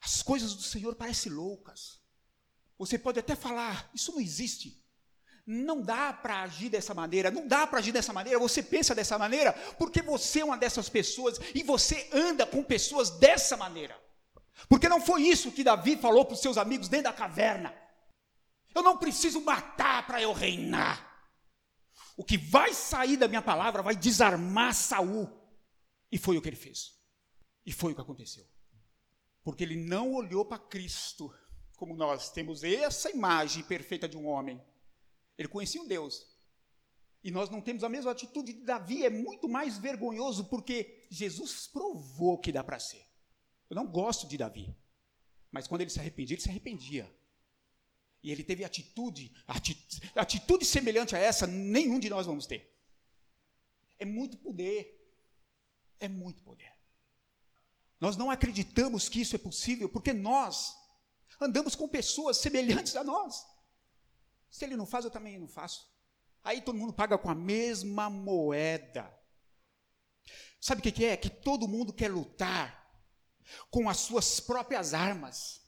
As 0.00 0.22
coisas 0.22 0.54
do 0.54 0.62
Senhor 0.62 0.96
parecem 0.96 1.30
loucas. 1.30 2.00
Você 2.78 2.98
pode 2.98 3.20
até 3.20 3.36
falar, 3.36 3.90
isso 3.94 4.10
não 4.12 4.20
existe. 4.20 4.79
Não 5.46 5.80
dá 5.80 6.12
para 6.12 6.42
agir 6.42 6.68
dessa 6.68 6.94
maneira, 6.94 7.30
não 7.30 7.46
dá 7.46 7.66
para 7.66 7.78
agir 7.78 7.92
dessa 7.92 8.12
maneira, 8.12 8.38
você 8.38 8.62
pensa 8.62 8.94
dessa 8.94 9.18
maneira, 9.18 9.52
porque 9.78 10.02
você 10.02 10.40
é 10.40 10.44
uma 10.44 10.56
dessas 10.56 10.88
pessoas 10.88 11.38
e 11.54 11.62
você 11.62 12.08
anda 12.12 12.46
com 12.46 12.62
pessoas 12.62 13.10
dessa 13.10 13.56
maneira. 13.56 14.00
Porque 14.68 14.88
não 14.88 15.00
foi 15.00 15.22
isso 15.22 15.52
que 15.52 15.64
Davi 15.64 15.96
falou 15.96 16.24
para 16.24 16.34
os 16.34 16.40
seus 16.40 16.58
amigos 16.58 16.88
dentro 16.88 17.04
da 17.04 17.12
caverna. 17.12 17.74
Eu 18.74 18.82
não 18.82 18.96
preciso 18.96 19.40
matar 19.40 20.06
para 20.06 20.20
eu 20.22 20.32
reinar. 20.32 21.08
O 22.16 22.24
que 22.24 22.36
vai 22.36 22.74
sair 22.74 23.16
da 23.16 23.26
minha 23.26 23.42
palavra 23.42 23.82
vai 23.82 23.96
desarmar 23.96 24.74
Saul. 24.74 25.28
E 26.12 26.18
foi 26.18 26.36
o 26.36 26.42
que 26.42 26.48
ele 26.48 26.56
fez. 26.56 26.92
E 27.64 27.72
foi 27.72 27.92
o 27.92 27.94
que 27.94 28.00
aconteceu. 28.00 28.46
Porque 29.42 29.64
ele 29.64 29.76
não 29.76 30.12
olhou 30.12 30.44
para 30.44 30.58
Cristo, 30.58 31.34
como 31.76 31.94
nós 31.94 32.30
temos 32.30 32.62
essa 32.62 33.10
imagem 33.10 33.62
perfeita 33.64 34.08
de 34.08 34.16
um 34.16 34.26
homem. 34.26 34.62
Ele 35.40 35.48
conhecia 35.48 35.80
um 35.80 35.88
Deus. 35.88 36.26
E 37.24 37.30
nós 37.30 37.48
não 37.48 37.62
temos 37.62 37.82
a 37.82 37.88
mesma 37.88 38.10
atitude 38.10 38.52
de 38.52 38.62
Davi, 38.62 39.06
é 39.06 39.08
muito 39.08 39.48
mais 39.48 39.78
vergonhoso, 39.78 40.44
porque 40.44 41.06
Jesus 41.10 41.66
provou 41.66 42.38
que 42.38 42.52
dá 42.52 42.62
para 42.62 42.78
ser. 42.78 43.02
Eu 43.70 43.74
não 43.74 43.86
gosto 43.86 44.28
de 44.28 44.36
Davi, 44.36 44.76
mas 45.50 45.66
quando 45.66 45.80
ele 45.80 45.88
se 45.88 45.98
arrependia, 45.98 46.34
ele 46.34 46.42
se 46.42 46.50
arrependia. 46.50 47.10
E 48.22 48.30
ele 48.30 48.44
teve 48.44 48.64
atitude, 48.64 49.34
atitude, 49.46 50.12
atitude 50.14 50.64
semelhante 50.66 51.16
a 51.16 51.18
essa, 51.18 51.46
nenhum 51.46 51.98
de 51.98 52.10
nós 52.10 52.26
vamos 52.26 52.44
ter. 52.44 52.78
É 53.98 54.04
muito 54.04 54.36
poder. 54.36 54.94
É 55.98 56.06
muito 56.06 56.42
poder. 56.42 56.70
Nós 57.98 58.14
não 58.14 58.30
acreditamos 58.30 59.08
que 59.08 59.22
isso 59.22 59.36
é 59.36 59.38
possível 59.38 59.88
porque 59.88 60.12
nós 60.12 60.76
andamos 61.40 61.74
com 61.74 61.88
pessoas 61.88 62.36
semelhantes 62.36 62.94
a 62.94 63.02
nós. 63.02 63.49
Se 64.50 64.64
ele 64.64 64.76
não 64.76 64.86
faz, 64.86 65.04
eu 65.04 65.10
também 65.10 65.38
não 65.38 65.48
faço. 65.48 65.88
Aí 66.42 66.60
todo 66.60 66.78
mundo 66.78 66.92
paga 66.92 67.16
com 67.16 67.30
a 67.30 67.34
mesma 67.34 68.10
moeda. 68.10 69.12
Sabe 70.60 70.80
o 70.80 70.92
que, 70.92 71.04
é? 71.04 71.16
Que 71.16 71.30
todo 71.30 71.68
mundo 71.68 71.92
quer 71.92 72.10
lutar 72.10 72.78
com 73.70 73.88
as 73.88 73.98
suas 73.98 74.40
próprias 74.40 74.92
armas 74.94 75.60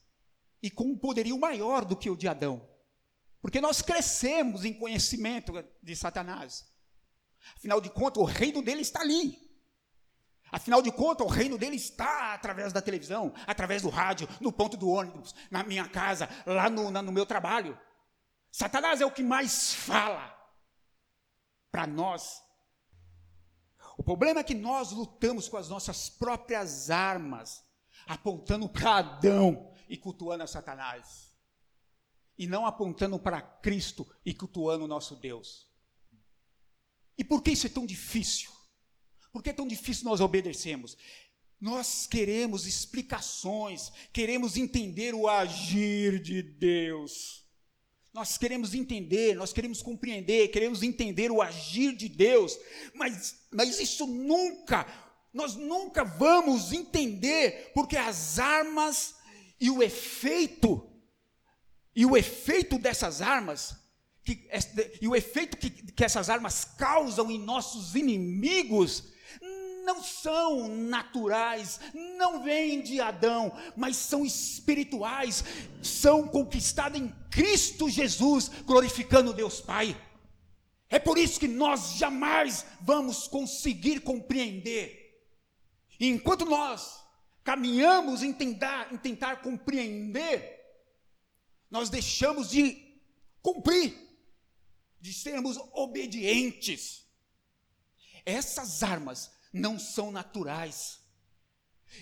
e 0.62 0.71
com 0.71 0.85
um 0.85 0.99
poderio 0.99 1.39
maior 1.39 1.85
do 1.85 1.97
que 1.97 2.11
o 2.11 2.17
de 2.17 2.29
Adão. 2.29 2.69
Porque 3.41 3.61
nós 3.61 3.83
crescemos 3.83 4.65
em 4.65 4.73
conhecimento 4.73 5.53
de 5.83 5.97
Satanás. 5.97 6.71
Afinal 7.57 7.81
de 7.81 7.91
contas, 7.91 8.23
o 8.23 8.27
reino 8.27 8.62
dele 8.62 8.83
está 8.83 9.01
ali. 9.01 9.51
Afinal 10.51 10.83
de 10.83 10.93
contas, 10.93 11.27
o 11.27 11.31
reino 11.31 11.57
dele 11.57 11.77
está 11.77 12.35
através 12.35 12.73
da 12.73 12.83
televisão, 12.83 13.33
através 13.47 13.83
do 13.83 13.89
rádio, 13.89 14.29
no 14.41 14.53
ponto 14.53 14.77
do 14.77 14.89
ônibus, 14.89 15.35
na 15.51 15.65
minha 15.65 15.89
casa, 15.89 16.29
lá 16.45 16.69
no, 16.69 16.91
na, 16.91 17.01
no 17.01 17.11
meu 17.11 17.25
trabalho. 17.25 17.79
Satanás 18.53 19.01
é 19.01 19.07
o 19.07 19.11
que 19.11 19.23
mais 19.23 19.73
fala 19.73 20.31
para 21.71 21.87
nós. 21.87 22.43
O 23.97 24.03
problema 24.03 24.41
é 24.41 24.45
que 24.45 24.55
nós 24.55 24.93
lutamos 24.93 25.49
com 25.49 25.57
as 25.57 25.71
nossas 25.71 26.11
próprias 26.11 26.91
armas, 26.91 27.65
apontando 28.07 28.69
para 28.69 28.97
Adão 28.97 29.73
e 29.89 29.97
cultuando 29.97 30.45
a 30.45 30.47
Satanás, 30.47 31.35
e 32.37 32.47
não 32.47 32.67
apontando 32.67 33.19
para 33.19 33.41
Cristo 33.41 34.07
e 34.25 34.35
cultuando 34.35 34.85
o 34.85 34.89
nosso 34.89 35.17
Deus. 35.17 35.67
E 37.17 37.25
por 37.25 37.43
que 37.43 37.53
isso 37.53 37.67
é 37.67 37.71
tão 37.71 37.87
difícil? 37.87 38.51
Por 39.33 39.43
que 39.43 39.49
é 39.51 39.55
tão 39.55 39.67
difícil 39.67 40.05
nós 40.05 40.21
obedecermos? 40.21 40.97
Nós 41.59 42.07
queremos 42.07 42.67
explicações, 42.67 43.91
queremos 44.13 44.59
entender 44.59 45.15
o 45.15 45.29
agir 45.29 46.21
de 46.21 46.43
Deus. 46.43 47.42
Nós 48.12 48.37
queremos 48.37 48.75
entender, 48.75 49.35
nós 49.35 49.54
queremos 49.54 49.81
compreender, 49.81 50.49
queremos 50.49 50.83
entender 50.83 51.31
o 51.31 51.40
agir 51.40 51.97
de 51.97 52.11
Deus, 52.11 52.59
mas, 52.95 53.47
mas 53.50 53.81
isso 53.81 54.07
nunca, 54.07 54.87
nós 55.33 55.54
nunca 55.54 56.04
vamos 56.04 56.73
entender, 56.73 57.71
porque 57.73 57.97
as 57.97 58.38
armas 58.38 59.14
e 59.59 59.71
o 59.71 59.83
efeito, 59.83 60.87
e 61.97 62.04
o 62.04 62.14
efeito 62.14 62.78
dessas 62.78 63.23
armas, 63.23 63.76
que, 64.23 64.47
e 65.00 65.09
o 65.09 65.16
efeito 65.16 65.57
que, 65.57 65.71
que 65.71 66.04
essas 66.04 66.28
armas 66.28 66.64
causam 66.64 67.31
em 67.31 67.38
nossos 67.38 67.95
inimigos, 67.95 69.04
não 69.85 70.02
são 70.02 70.69
naturais, 70.69 71.81
não 72.19 72.45
vêm 72.45 72.83
de 72.83 73.00
Adão, 73.00 73.57
mas 73.75 73.97
são 73.97 74.25
espirituais, 74.25 75.42
são 75.83 76.28
conquistadas 76.28 77.00
em 77.00 77.22
Cristo 77.33 77.89
Jesus, 77.89 78.49
glorificando 78.67 79.33
Deus 79.33 79.59
Pai. 79.59 79.97
É 80.91 80.99
por 80.99 81.17
isso 81.17 81.41
que 81.41 81.49
nós 81.49 81.95
jamais 81.95 82.67
vamos 82.83 83.27
conseguir 83.27 84.01
compreender. 84.01 85.25
E 85.99 86.07
enquanto 86.09 86.45
nós 86.45 87.03
caminhamos 87.43 88.23
em 88.23 88.35
tentar, 88.35 88.93
em 88.93 88.99
tentar 88.99 89.37
compreender, 89.37 90.61
nós 91.71 91.89
deixamos 91.89 92.51
de 92.51 93.01
cumprir, 93.41 93.97
de 95.01 95.15
sermos 95.15 95.57
obedientes. 95.73 97.07
Essas 98.27 98.83
armas 98.83 99.31
não 99.51 99.79
são 99.79 100.12
naturais. 100.12 101.01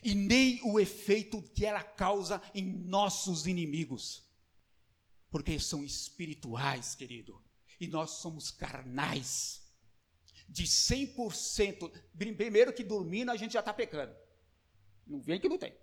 E 0.03 0.13
nem 0.13 0.61
o 0.65 0.81
efeito 0.81 1.41
que 1.55 1.65
ela 1.65 1.85
causa 1.85 2.43
em 2.53 2.65
nossos 2.65 3.47
inimigos. 3.47 4.29
Porque 5.31 5.59
são 5.59 5.85
espirituais, 5.85 6.95
querido. 6.95 7.43
E 7.81 7.87
nós 7.87 8.11
somos 8.11 8.51
carnais. 8.51 9.63
De 10.49 10.65
100%. 10.65 11.91
Primeiro 12.17 12.73
que 12.73 12.83
dormindo 12.83 13.31
a 13.31 13.37
gente 13.37 13.53
já 13.53 13.61
está 13.61 13.73
pecando. 13.73 14.15
Não 15.07 15.21
vem 15.21 15.41
que 15.41 15.49
não 15.49 15.59
tem. 15.59 15.75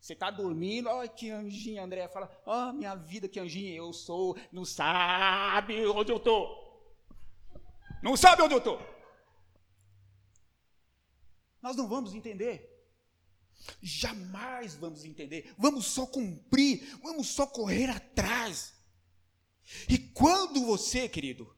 Você 0.00 0.14
está 0.14 0.30
dormindo, 0.30 0.88
olha 0.88 1.08
que 1.08 1.30
anjinha, 1.30 1.84
André 1.84 2.08
fala, 2.08 2.30
ó 2.46 2.70
oh, 2.70 2.72
minha 2.72 2.94
vida, 2.94 3.28
que 3.28 3.38
anjinha 3.38 3.74
eu 3.74 3.92
sou, 3.92 4.34
não 4.50 4.64
sabe 4.64 5.86
onde 5.86 6.10
eu 6.10 6.16
estou. 6.16 6.70
Não 8.02 8.16
sabe 8.16 8.40
onde 8.40 8.54
eu 8.54 8.58
estou. 8.58 8.80
Nós 11.60 11.76
não 11.76 11.86
vamos 11.86 12.14
entender. 12.14 12.69
Jamais 13.82 14.74
vamos 14.74 15.04
entender. 15.04 15.54
Vamos 15.58 15.86
só 15.86 16.06
cumprir, 16.06 16.98
vamos 17.02 17.28
só 17.28 17.46
correr 17.46 17.90
atrás. 17.90 18.74
E 19.88 19.98
quando 19.98 20.64
você, 20.64 21.08
querido, 21.08 21.54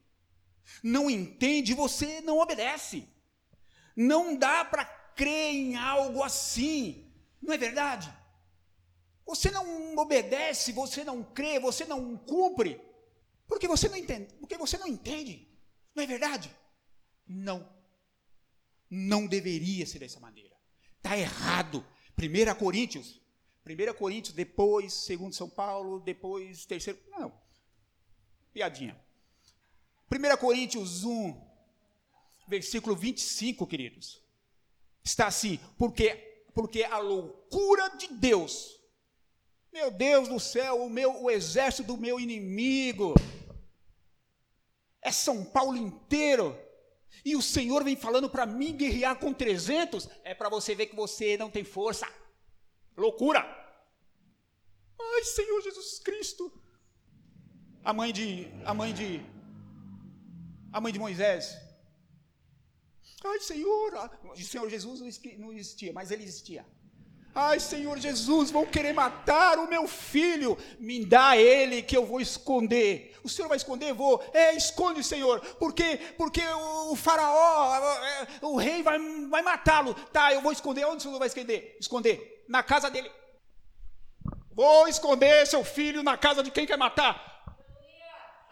não 0.81 1.09
entende, 1.09 1.73
você 1.73 2.21
não 2.21 2.39
obedece. 2.39 3.07
Não 3.95 4.35
dá 4.37 4.65
para 4.65 4.85
crer 4.85 5.53
em 5.53 5.75
algo 5.75 6.23
assim. 6.23 7.11
Não 7.41 7.53
é 7.53 7.57
verdade? 7.57 8.13
Você 9.25 9.49
não 9.51 9.95
obedece, 9.97 10.71
você 10.71 11.03
não 11.03 11.23
crê, 11.23 11.59
você 11.59 11.85
não 11.85 12.17
cumpre, 12.17 12.79
porque 13.47 13.67
você 13.67 13.87
não 13.87 13.95
entende, 13.95 14.33
porque 14.35 14.57
você 14.57 14.77
não 14.77 14.87
entende. 14.87 15.47
Não 15.95 16.03
é 16.03 16.07
verdade? 16.07 16.53
Não. 17.25 17.71
Não 18.89 19.25
deveria 19.25 19.85
ser 19.85 19.99
dessa 19.99 20.19
maneira. 20.19 20.55
Está 20.97 21.17
errado. 21.17 21.85
1 22.17 22.55
Coríntios. 22.55 23.21
1 23.65 23.93
Coríntios, 23.93 24.35
depois 24.35 25.07
2 25.07 25.35
São 25.35 25.49
Paulo, 25.49 25.99
depois 25.99 26.65
terceiro. 26.65 26.99
Não. 27.09 27.33
Piadinha. 28.53 28.99
1 30.11 30.37
Coríntios 30.37 31.03
1, 31.03 31.41
versículo 32.47 32.95
25, 32.95 33.65
queridos. 33.65 34.21
Está 35.03 35.27
assim, 35.27 35.59
porque, 35.77 36.45
porque 36.53 36.83
a 36.83 36.99
loucura 36.99 37.89
de 37.97 38.07
Deus, 38.07 38.79
meu 39.71 39.89
Deus 39.89 40.27
do 40.27 40.39
céu, 40.39 40.83
o, 40.83 40.89
meu, 40.89 41.23
o 41.23 41.31
exército 41.31 41.87
do 41.87 41.97
meu 41.97 42.19
inimigo, 42.19 43.15
é 45.01 45.11
São 45.11 45.43
Paulo 45.43 45.75
inteiro, 45.75 46.57
e 47.23 47.35
o 47.35 47.41
Senhor 47.41 47.83
vem 47.83 47.95
falando 47.95 48.29
para 48.29 48.45
mim 48.45 48.75
guerrear 48.75 49.17
com 49.17 49.33
300, 49.33 50.09
é 50.23 50.33
para 50.33 50.49
você 50.49 50.75
ver 50.75 50.87
que 50.87 50.95
você 50.95 51.37
não 51.37 51.49
tem 51.49 51.63
força. 51.63 52.07
Loucura! 52.95 53.41
Ai, 54.99 55.23
Senhor 55.23 55.61
Jesus 55.61 55.99
Cristo! 55.99 56.51
A 57.83 57.93
mãe 57.93 58.13
de 58.13 58.47
a 58.65 58.73
mãe 58.73 58.93
de 58.93 59.21
a 60.71 60.81
mãe 60.81 60.91
de 60.91 60.99
Moisés. 60.99 61.57
Ai, 63.23 63.39
Senhor, 63.39 63.93
o 64.23 64.37
Senhor 64.37 64.69
Jesus 64.69 64.99
não 65.37 65.53
existia, 65.53 65.93
mas 65.93 66.11
ele 66.11 66.23
existia. 66.23 66.65
Ai, 67.35 67.59
Senhor 67.59 67.97
Jesus, 67.97 68.51
vão 68.51 68.65
querer 68.65 68.93
matar 68.93 69.57
o 69.57 69.67
meu 69.67 69.87
filho. 69.87 70.57
Me 70.79 71.03
dá 71.03 71.35
ele 71.35 71.81
que 71.81 71.97
eu 71.97 72.05
vou 72.05 72.21
esconder. 72.21 73.15
O 73.23 73.29
Senhor 73.29 73.47
vai 73.47 73.57
esconder? 73.57 73.93
Vou. 73.93 74.23
É, 74.33 74.53
esconde, 74.55 75.03
Senhor. 75.03 75.39
Porque, 75.57 75.97
porque 76.17 76.41
o 76.89 76.95
faraó, 76.95 77.75
é, 78.05 78.27
o 78.41 78.55
rei 78.55 78.83
vai, 78.83 78.99
vai 79.29 79.41
matá-lo. 79.41 79.95
Tá, 80.11 80.31
eu 80.33 80.41
vou 80.41 80.51
esconder. 80.51 80.85
Onde 80.85 80.97
o 80.97 81.01
Senhor 81.01 81.17
vai 81.17 81.27
esconder? 81.27 81.75
Esconder? 81.79 82.45
Na 82.47 82.61
casa 82.61 82.89
dele. 82.89 83.09
Vou 84.51 84.87
esconder 84.87 85.47
seu 85.47 85.63
filho 85.63 86.03
na 86.03 86.15
casa 86.15 86.43
de 86.43 86.51
quem 86.51 86.67
quer 86.67 86.77
matar. 86.77 87.32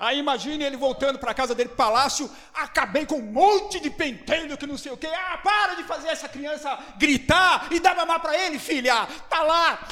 Aí 0.01 0.17
imagine 0.17 0.63
ele 0.63 0.77
voltando 0.77 1.19
para 1.19 1.29
a 1.29 1.33
casa 1.35 1.53
dele, 1.53 1.69
palácio, 1.69 2.27
acabei 2.55 3.05
com 3.05 3.19
um 3.19 3.31
monte 3.31 3.79
de 3.79 3.91
pentelho 3.91 4.57
que 4.57 4.65
não 4.65 4.75
sei 4.75 4.91
o 4.91 4.97
quê. 4.97 5.05
Ah, 5.05 5.37
para 5.37 5.75
de 5.75 5.83
fazer 5.83 6.07
essa 6.07 6.27
criança 6.27 6.75
gritar 6.97 7.71
e 7.71 7.79
dar 7.79 7.95
mamar 7.95 8.19
para 8.19 8.35
ele, 8.35 8.57
filha. 8.57 9.05
Tá 9.29 9.43
lá. 9.43 9.87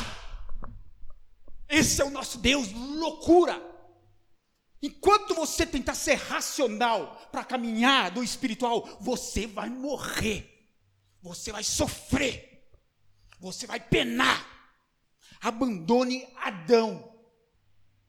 Esse 1.70 2.02
é 2.02 2.06
o 2.06 2.10
nosso 2.10 2.40
Deus, 2.40 2.72
loucura. 2.72 3.62
Enquanto 4.82 5.36
você 5.36 5.64
tentar 5.64 5.94
ser 5.94 6.16
racional 6.16 7.30
para 7.32 7.44
caminhar 7.44 8.10
do 8.10 8.24
espiritual, 8.24 8.98
você 9.00 9.46
vai 9.46 9.70
morrer. 9.70 10.74
Você 11.22 11.52
vai 11.52 11.64
sofrer. 11.64 12.68
Você 13.40 13.68
vai 13.68 13.80
penar. 13.80 14.74
Abandone 15.40 16.28
Adão 16.36 17.14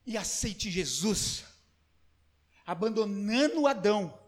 e 0.07 0.16
aceite 0.16 0.71
Jesus 0.71 1.50
abandonando 2.67 3.67
Adão, 3.67 4.19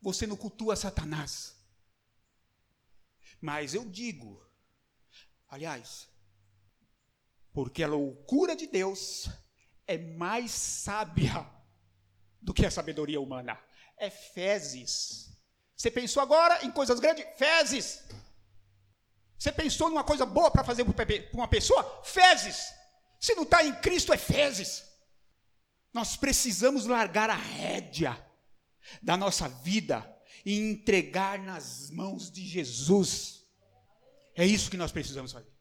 você 0.00 0.26
não 0.26 0.36
cultua 0.36 0.76
Satanás. 0.76 1.54
Mas 3.40 3.74
eu 3.74 3.84
digo, 3.84 4.42
aliás, 5.48 6.08
porque 7.52 7.82
a 7.82 7.88
loucura 7.88 8.56
de 8.56 8.66
Deus 8.66 9.28
é 9.86 9.98
mais 9.98 10.50
sábia 10.50 11.46
do 12.40 12.52
que 12.52 12.66
a 12.66 12.70
sabedoria 12.70 13.20
humana. 13.20 13.58
É 13.96 14.10
fezes. 14.10 15.30
Você 15.76 15.90
pensou 15.90 16.22
agora 16.22 16.64
em 16.64 16.70
coisas 16.70 16.98
grandes? 16.98 17.26
Fezes. 17.36 18.02
Você 19.38 19.52
pensou 19.52 19.88
numa 19.88 20.04
coisa 20.04 20.24
boa 20.24 20.50
para 20.50 20.64
fazer 20.64 20.84
para 20.84 21.06
uma 21.32 21.48
pessoa? 21.48 22.02
Fezes. 22.02 22.72
Se 23.20 23.34
não 23.34 23.42
está 23.44 23.64
em 23.64 23.74
Cristo, 23.76 24.12
é 24.12 24.16
fezes. 24.16 24.84
Nós 25.94 26.16
precisamos 26.16 26.86
largar 26.86 27.30
a 27.30 27.36
rédea 27.36 28.20
da 29.00 29.16
nossa 29.16 29.48
vida 29.48 30.04
e 30.44 30.58
entregar 30.58 31.38
nas 31.38 31.88
mãos 31.90 32.32
de 32.32 32.44
Jesus. 32.44 33.44
É 34.34 34.44
isso 34.44 34.68
que 34.68 34.76
nós 34.76 34.90
precisamos 34.90 35.30
fazer. 35.30 35.54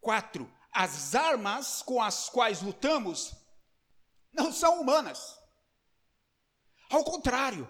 Quatro, 0.00 0.48
as 0.72 1.16
armas 1.16 1.82
com 1.82 2.00
as 2.00 2.28
quais 2.28 2.62
lutamos 2.62 3.34
não 4.32 4.52
são 4.52 4.80
humanas. 4.80 5.36
Ao 6.88 7.02
contrário, 7.02 7.68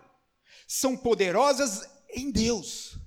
são 0.69 0.99
poderosas 0.99 1.89
em 2.11 2.31
Deus. 2.31 2.99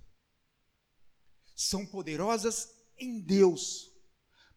São 1.56 1.86
poderosas 1.86 2.70
em 2.98 3.22
Deus 3.22 3.95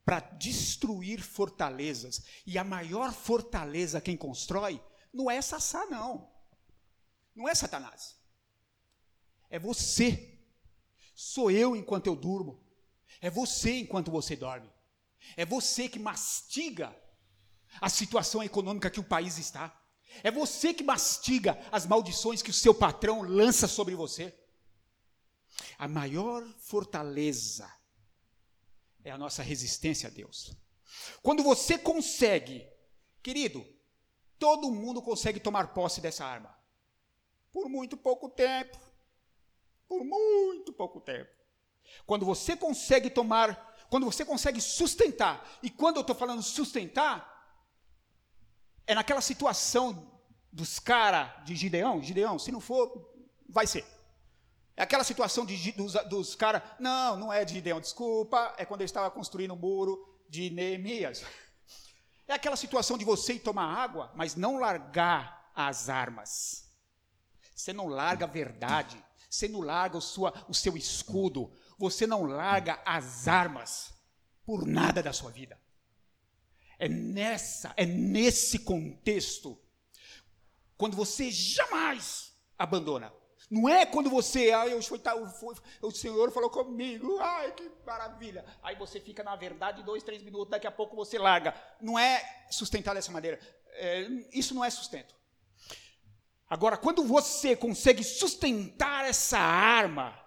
para 0.08 0.20
destruir 0.20 1.20
fortalezas. 1.20 2.24
E 2.46 2.56
a 2.56 2.64
maior 2.64 3.12
fortaleza 3.12 4.00
quem 4.00 4.16
constrói 4.16 4.82
não 5.12 5.30
é 5.30 5.42
Sassá, 5.42 5.84
não. 5.84 6.32
Não 7.36 7.46
é 7.46 7.54
Satanás. 7.54 8.16
É 9.50 9.58
você. 9.58 10.40
Sou 11.14 11.50
eu 11.50 11.76
enquanto 11.76 12.06
eu 12.06 12.16
durmo. 12.16 12.58
É 13.20 13.28
você 13.28 13.80
enquanto 13.80 14.10
você 14.10 14.34
dorme. 14.34 14.72
É 15.36 15.44
você 15.44 15.90
que 15.90 15.98
mastiga 15.98 16.96
a 17.78 17.90
situação 17.90 18.42
econômica 18.42 18.88
que 18.88 19.00
o 19.00 19.04
país 19.04 19.36
está. 19.36 19.78
É 20.22 20.30
você 20.30 20.72
que 20.72 20.82
mastiga 20.82 21.60
as 21.70 21.84
maldições 21.84 22.40
que 22.40 22.50
o 22.50 22.54
seu 22.54 22.74
patrão 22.74 23.20
lança 23.20 23.68
sobre 23.68 23.94
você. 23.94 24.34
A 25.76 25.86
maior 25.86 26.42
fortaleza 26.60 27.70
é 29.08 29.12
a 29.12 29.18
nossa 29.18 29.42
resistência 29.42 30.08
a 30.08 30.12
Deus. 30.12 30.56
Quando 31.22 31.42
você 31.42 31.78
consegue, 31.78 32.66
querido, 33.22 33.66
todo 34.38 34.70
mundo 34.70 35.02
consegue 35.02 35.40
tomar 35.40 35.74
posse 35.74 36.00
dessa 36.00 36.24
arma. 36.24 36.56
Por 37.52 37.68
muito 37.68 37.96
pouco 37.96 38.28
tempo. 38.28 38.78
Por 39.88 40.04
muito 40.04 40.72
pouco 40.72 41.00
tempo. 41.00 41.30
Quando 42.06 42.26
você 42.26 42.56
consegue 42.56 43.08
tomar, 43.08 43.76
quando 43.88 44.04
você 44.04 44.24
consegue 44.24 44.60
sustentar, 44.60 45.58
e 45.62 45.70
quando 45.70 45.96
eu 45.96 46.02
estou 46.02 46.14
falando 46.14 46.42
sustentar, 46.42 47.36
é 48.86 48.94
naquela 48.94 49.20
situação 49.20 50.20
dos 50.52 50.78
caras 50.78 51.44
de 51.44 51.54
Gideão, 51.56 52.02
Gideão, 52.02 52.38
se 52.38 52.52
não 52.52 52.60
for, 52.60 53.10
vai 53.48 53.66
ser. 53.66 53.84
É 54.78 54.82
aquela 54.84 55.02
situação 55.02 55.44
de, 55.44 55.72
dos, 55.72 55.94
dos 56.08 56.36
caras, 56.36 56.62
não, 56.78 57.16
não 57.16 57.32
é 57.32 57.44
de 57.44 57.54
Gideão, 57.54 57.80
desculpa, 57.80 58.54
é 58.56 58.64
quando 58.64 58.80
ele 58.80 58.84
estava 58.86 59.10
construindo 59.10 59.50
o 59.50 59.54
um 59.54 59.58
muro 59.58 59.98
de 60.30 60.50
Neemias. 60.50 61.24
É 62.28 62.34
aquela 62.34 62.56
situação 62.56 62.98
de 62.98 63.06
você 63.06 63.32
ir 63.32 63.38
tomar 63.38 63.64
água, 63.64 64.12
mas 64.14 64.34
não 64.34 64.58
largar 64.58 65.50
as 65.54 65.88
armas. 65.88 66.70
Você 67.56 67.72
não 67.72 67.86
larga 67.86 68.26
a 68.26 68.28
verdade, 68.28 69.02
você 69.30 69.48
não 69.48 69.60
larga 69.62 69.96
o, 69.96 70.00
sua, 70.02 70.34
o 70.46 70.52
seu 70.52 70.76
escudo, 70.76 71.50
você 71.78 72.06
não 72.06 72.24
larga 72.24 72.82
as 72.84 73.26
armas 73.26 73.94
por 74.44 74.66
nada 74.66 75.02
da 75.02 75.10
sua 75.10 75.30
vida. 75.30 75.58
É 76.78 76.86
nessa, 76.86 77.72
é 77.78 77.86
nesse 77.86 78.58
contexto, 78.58 79.58
quando 80.76 80.94
você 80.94 81.30
jamais 81.30 82.38
abandona 82.58 83.10
não 83.50 83.68
é 83.68 83.86
quando 83.86 84.10
você, 84.10 84.52
ah, 84.52 84.66
eu 84.66 84.82
fui, 84.82 85.00
fui, 85.38 85.54
o 85.80 85.90
Senhor 85.90 86.30
falou 86.30 86.50
comigo, 86.50 87.18
ai 87.18 87.52
que 87.52 87.70
maravilha. 87.86 88.44
Aí 88.62 88.76
você 88.76 89.00
fica 89.00 89.22
na 89.24 89.34
verdade 89.36 89.82
dois, 89.82 90.02
três 90.02 90.22
minutos, 90.22 90.50
daqui 90.50 90.66
a 90.66 90.70
pouco 90.70 90.94
você 90.94 91.18
larga. 91.18 91.54
Não 91.80 91.98
é 91.98 92.46
sustentar 92.50 92.94
dessa 92.94 93.10
maneira. 93.10 93.40
É, 93.72 94.06
isso 94.32 94.54
não 94.54 94.64
é 94.64 94.68
sustento. 94.68 95.14
Agora, 96.48 96.76
quando 96.76 97.04
você 97.04 97.56
consegue 97.56 98.02
sustentar 98.04 99.06
essa 99.06 99.38
arma, 99.38 100.18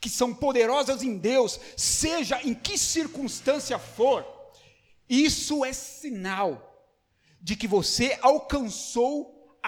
que 0.00 0.08
são 0.08 0.34
poderosas 0.34 1.02
em 1.02 1.16
Deus, 1.16 1.60
seja 1.76 2.40
em 2.42 2.54
que 2.54 2.76
circunstância 2.76 3.78
for, 3.78 4.26
isso 5.08 5.64
é 5.64 5.72
sinal 5.72 6.72
de 7.40 7.54
que 7.54 7.68
você 7.68 8.18
alcançou 8.22 9.58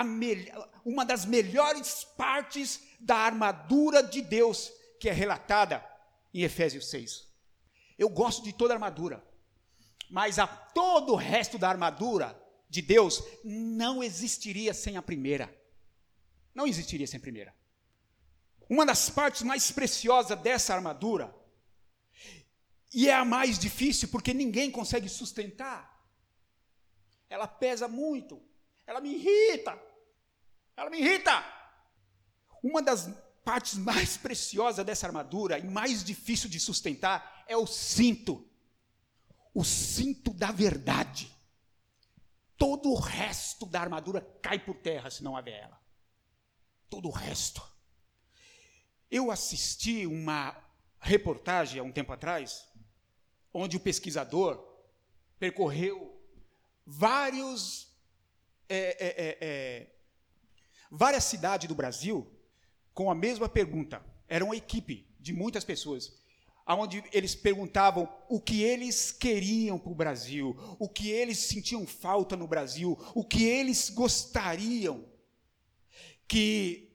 uma 0.89 1.05
das 1.05 1.27
melhores 1.27 2.05
partes 2.17 2.81
da 2.99 3.17
armadura 3.17 4.03
de 4.03 4.23
Deus, 4.23 4.73
que 4.99 5.09
é 5.09 5.13
relatada 5.13 5.85
em 6.33 6.43
Efésios 6.43 6.89
6. 6.89 7.29
Eu 7.99 8.09
gosto 8.09 8.43
de 8.43 8.55
toda 8.55 8.73
a 8.73 8.77
armadura, 8.77 9.23
mas 10.11 10.39
a 10.39 10.47
todo 10.47 11.13
o 11.13 11.17
resto 11.17 11.59
da 11.59 11.69
armadura 11.69 12.41
de 12.71 12.81
Deus 12.81 13.23
não 13.45 14.03
existiria 14.03 14.73
sem 14.73 14.97
a 14.97 15.03
primeira. 15.03 15.55
Não 16.55 16.67
existiria 16.67 17.07
sem 17.07 17.19
a 17.19 17.21
primeira. 17.21 17.55
Uma 18.69 18.87
das 18.87 19.11
partes 19.11 19.43
mais 19.43 19.71
preciosas 19.71 20.39
dessa 20.41 20.75
armadura, 20.75 21.35
e 22.95 23.11
é 23.11 23.15
a 23.15 23.27
mais 23.27 23.59
difícil 23.59 24.09
porque 24.09 24.33
ninguém 24.33 24.71
consegue 24.71 25.09
sustentar, 25.09 26.03
ela 27.29 27.47
pesa 27.47 27.87
muito, 27.87 28.43
ela 28.87 29.03
me 29.03 29.15
irrita, 29.15 29.79
ela 30.79 30.91
me 30.91 30.99
irrita. 30.99 31.45
Uma 32.63 32.81
das 32.81 33.11
partes 33.45 33.77
mais 33.77 34.17
preciosas 34.17 34.87
dessa 34.87 35.07
armadura 35.09 35.59
e 35.59 35.65
mais 35.65 36.05
difícil 36.05 36.49
de 36.49 36.61
sustentar 36.61 37.45
é 37.49 37.57
o 37.57 37.67
cinto. 37.67 38.49
O 39.53 39.65
cinto 39.65 40.33
da 40.33 40.53
verdade. 40.53 41.35
Todo 42.57 42.91
o 42.91 42.95
resto 42.95 43.67
da 43.67 43.81
armadura 43.81 44.21
cai 44.41 44.59
por 44.59 44.77
terra 44.77 45.11
se 45.11 45.23
não 45.25 45.35
houver 45.35 45.65
ela. 45.65 45.81
Todo 46.89 47.09
o 47.09 47.13
resto. 47.13 47.61
Eu 49.11 49.33
assisti 49.33 50.07
uma 50.07 50.57
reportagem 51.01 51.81
há 51.81 51.83
um 51.83 51.93
tempo 51.93 52.13
atrás, 52.13 52.69
onde 53.53 53.77
o 53.77 53.81
pesquisador 53.81 54.65
percorreu 55.41 56.23
vários, 56.87 57.89
é, 58.69 58.79
é, 58.79 59.09
é, 59.09 59.39
é 59.41 59.98
várias 60.91 61.25
cidades 61.25 61.69
do 61.69 61.75
Brasil 61.75 62.27
com 62.95 63.11
a 63.11 63.15
mesma 63.15 63.49
pergunta. 63.49 64.05
Era 64.27 64.45
uma 64.45 64.57
equipe 64.57 65.07
de 65.21 65.33
muitas 65.33 65.65
pessoas, 65.65 66.13
onde 66.67 67.03
eles 67.13 67.35
perguntavam 67.35 68.09
o 68.29 68.41
que 68.41 68.63
eles 68.63 69.11
queriam 69.11 69.79
para 69.79 69.93
o 69.93 69.95
Brasil, 69.95 70.57
o 70.79 70.89
que 70.89 71.11
eles 71.11 71.39
sentiam 71.39 71.87
falta 71.87 72.37
no 72.37 72.47
Brasil, 72.47 72.99
o 73.15 73.25
que 73.25 73.45
eles 73.45 73.89
gostariam 73.89 75.05
que 76.27 76.93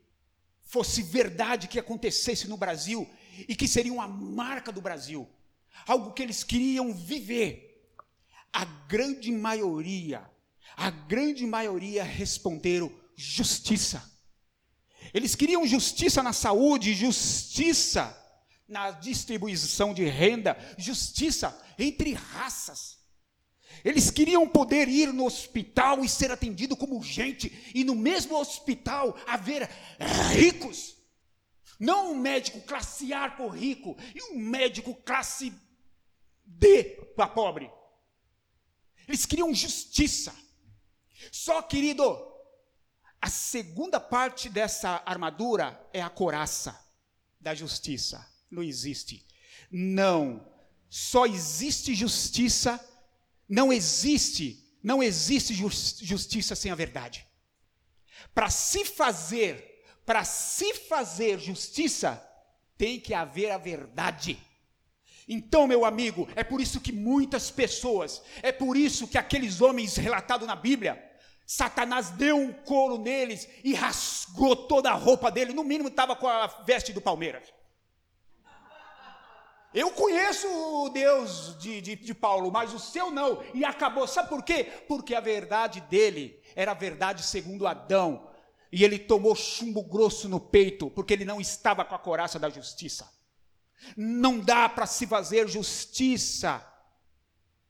fosse 0.62 1.02
verdade 1.02 1.68
que 1.68 1.80
acontecesse 1.80 2.48
no 2.48 2.58
Brasil 2.58 3.10
e 3.48 3.56
que 3.56 3.68
seria 3.68 3.92
uma 3.92 4.08
marca 4.08 4.72
do 4.72 4.82
Brasil, 4.82 5.28
algo 5.88 6.14
que 6.14 6.22
eles 6.22 6.44
queriam 6.44 6.94
viver. 6.94 7.92
A 8.52 8.66
grande 8.66 9.32
maioria, 9.32 10.30
a 10.78 10.92
grande 10.92 11.46
maioria 11.48 12.04
responderam 12.04 12.92
justiça. 13.16 14.12
Eles 15.14 15.36
queriam 15.36 15.66
justiça 15.68 16.24
na 16.24 16.34
saúde, 16.34 16.94
justiça 16.94 18.20
na 18.68 18.92
distribuição 18.92 19.94
de 19.94 20.06
renda, 20.06 20.58
justiça 20.78 21.56
entre 21.78 22.14
raças. 22.14 23.04
Eles 23.84 24.10
queriam 24.10 24.48
poder 24.48 24.88
ir 24.88 25.12
no 25.12 25.26
hospital 25.26 26.04
e 26.04 26.10
ser 26.10 26.32
atendido 26.32 26.76
como 26.76 27.02
gente, 27.02 27.72
e 27.74 27.84
no 27.84 27.96
mesmo 27.96 28.36
hospital 28.38 29.18
haver 29.28 29.70
ricos. 30.34 30.96
Não 31.80 32.14
um 32.14 32.16
médico 32.16 32.62
classe 32.62 33.14
A 33.14 33.30
por 33.30 33.50
rico 33.50 33.98
e 34.16 34.32
um 34.32 34.40
médico 34.40 34.94
classe 34.96 35.54
D 36.46 36.84
para 37.16 37.28
pobre. 37.28 37.70
Eles 39.08 39.26
queriam 39.26 39.54
justiça. 39.54 40.34
Só, 41.32 41.62
querido, 41.62 42.33
a 43.24 43.30
segunda 43.30 44.02
parte 44.02 44.50
dessa 44.50 45.02
armadura 45.06 45.82
é 45.94 46.02
a 46.02 46.10
coraça 46.10 46.78
da 47.40 47.56
justiça. 47.56 48.30
Não 48.52 48.62
existe. 48.62 49.26
Não. 49.72 50.46
Só 50.90 51.26
existe 51.26 51.96
justiça. 51.96 52.78
Não 53.48 53.72
existe. 53.72 54.78
Não 54.84 55.02
existe 55.02 55.54
justiça 55.54 56.54
sem 56.54 56.70
a 56.70 56.76
verdade. 56.76 57.26
Para 58.36 58.50
se 58.50 58.84
fazer, 58.84 59.86
para 60.06 60.26
se 60.26 60.74
fazer 60.74 61.40
justiça, 61.40 62.22
tem 62.78 63.00
que 63.00 63.14
haver 63.14 63.52
a 63.52 63.58
verdade. 63.58 64.38
Então, 65.30 65.66
meu 65.66 65.86
amigo, 65.86 66.28
é 66.36 66.44
por 66.44 66.60
isso 66.60 66.82
que 66.82 66.92
muitas 66.92 67.50
pessoas, 67.50 68.22
é 68.42 68.52
por 68.52 68.76
isso 68.76 69.08
que 69.08 69.18
aqueles 69.18 69.62
homens 69.62 69.96
relatados 69.96 70.46
na 70.46 70.58
Bíblia, 70.58 71.13
Satanás 71.46 72.10
deu 72.10 72.38
um 72.38 72.54
couro 72.54 72.98
neles 72.98 73.48
e 73.64 73.74
rasgou 73.74 74.56
toda 74.56 74.90
a 74.90 74.96
roupa 74.96 75.30
dele. 75.30 75.54
No 75.54 75.64
mínimo 75.64 75.90
estava 75.90 76.16
com 76.16 76.28
a 76.28 76.48
veste 76.66 76.94
do 76.94 77.02
Palmeiras. 77.02 77.54
Eu 79.74 79.90
conheço 79.92 80.48
o 80.48 80.90
Deus 80.90 81.58
de, 81.58 81.82
de, 81.82 81.96
de, 81.96 82.14
Paulo, 82.14 82.52
mas 82.52 82.74
o 82.74 82.80
seu 82.80 83.10
não. 83.10 83.44
E 83.54 83.66
acabou. 83.66 84.08
Sabe 84.08 84.30
por 84.30 84.44
quê? 84.44 84.66
Porque 84.88 85.16
a 85.16 85.20
verdade 85.20 85.82
dele 85.82 86.40
era 86.56 86.72
a 86.72 86.76
verdade 86.76 87.24
segundo 87.24 87.66
Adão. 87.66 88.30
E 88.72 88.84
ele 88.84 89.00
tomou 89.00 89.36
chumbo 89.36 89.84
grosso 89.84 90.30
no 90.30 90.40
peito, 90.40 90.90
porque 90.92 91.14
ele 91.14 91.26
não 91.26 91.42
estava 91.42 91.84
com 91.84 91.96
a 91.96 92.00
coraça 92.00 92.40
da 92.40 92.50
justiça. 92.50 93.12
Não 93.98 94.40
dá 94.40 94.70
para 94.70 94.86
se 94.86 95.06
fazer 95.08 95.48
justiça 95.48 96.64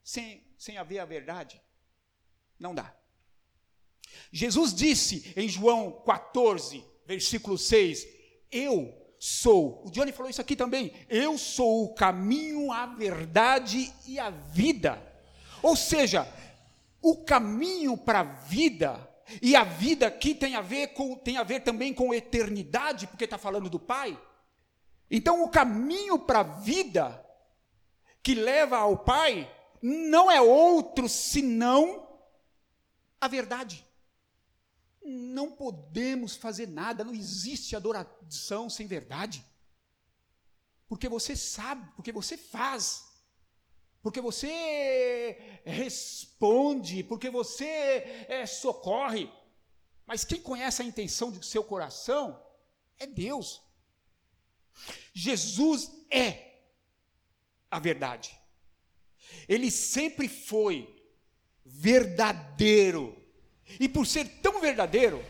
sem, 0.03 0.45
sem 0.57 0.77
haver 0.77 0.99
a 0.99 1.05
verdade. 1.05 1.62
Não 2.59 2.75
dá. 2.75 2.93
Jesus 4.31 4.73
disse 4.73 5.33
em 5.36 5.47
João 5.47 6.03
14, 6.05 6.83
versículo 7.05 7.57
6: 7.57 8.07
Eu 8.51 8.93
sou, 9.19 9.83
o 9.86 9.91
Johnny 9.91 10.12
falou 10.12 10.29
isso 10.29 10.41
aqui 10.41 10.55
também, 10.55 10.91
eu 11.09 11.38
sou 11.38 11.86
o 11.86 11.93
caminho, 11.93 12.71
a 12.71 12.86
verdade 12.86 13.93
e 14.05 14.19
a 14.19 14.29
vida. 14.29 15.01
Ou 15.62 15.75
seja, 15.75 16.27
o 17.01 17.23
caminho 17.23 17.97
para 17.97 18.19
a 18.19 18.23
vida, 18.23 19.09
e 19.41 19.55
a 19.55 19.63
vida 19.63 20.07
aqui 20.07 20.36
tem 20.36 20.55
a 20.55 20.62
ver, 20.62 20.88
com, 20.88 21.15
tem 21.15 21.38
a 21.38 21.43
ver 21.43 21.62
também 21.62 21.93
com 21.93 22.13
eternidade, 22.13 23.07
porque 23.07 23.23
está 23.23 23.38
falando 23.38 23.69
do 23.69 23.79
Pai. 23.79 24.19
Então, 25.09 25.43
o 25.43 25.49
caminho 25.49 26.19
para 26.19 26.39
a 26.39 26.43
vida 26.43 27.23
que 28.21 28.33
leva 28.33 28.77
ao 28.77 28.97
Pai 28.97 29.49
não 29.81 30.31
é 30.31 30.41
outro 30.41 31.07
senão 31.07 32.07
a 33.21 33.27
verdade 33.27 33.86
não 35.05 35.51
podemos 35.51 36.35
fazer 36.35 36.67
nada, 36.67 37.03
não 37.03 37.13
existe 37.13 37.75
adoração 37.75 38.69
sem 38.69 38.87
verdade. 38.87 39.45
Porque 40.87 41.09
você 41.09 41.35
sabe, 41.35 41.89
porque 41.95 42.11
você 42.11 42.37
faz, 42.37 43.05
porque 44.01 44.21
você 44.21 45.61
responde, 45.65 47.03
porque 47.03 47.29
você 47.29 47.65
é, 48.27 48.45
socorre. 48.45 49.31
Mas 50.05 50.23
quem 50.23 50.41
conhece 50.41 50.81
a 50.81 50.85
intenção 50.85 51.31
do 51.31 51.43
seu 51.43 51.63
coração 51.63 52.41
é 52.99 53.07
Deus. 53.07 53.61
Jesus 55.13 55.89
é 56.11 56.61
a 57.71 57.79
verdade. 57.79 58.37
Ele 59.47 59.71
sempre 59.71 60.27
foi 60.27 61.01
verdadeiro 61.65 63.22
e 63.79 63.88
por 63.89 64.05
ser 64.05 64.27
tão 64.41 64.59
verdadeiro, 64.62 65.23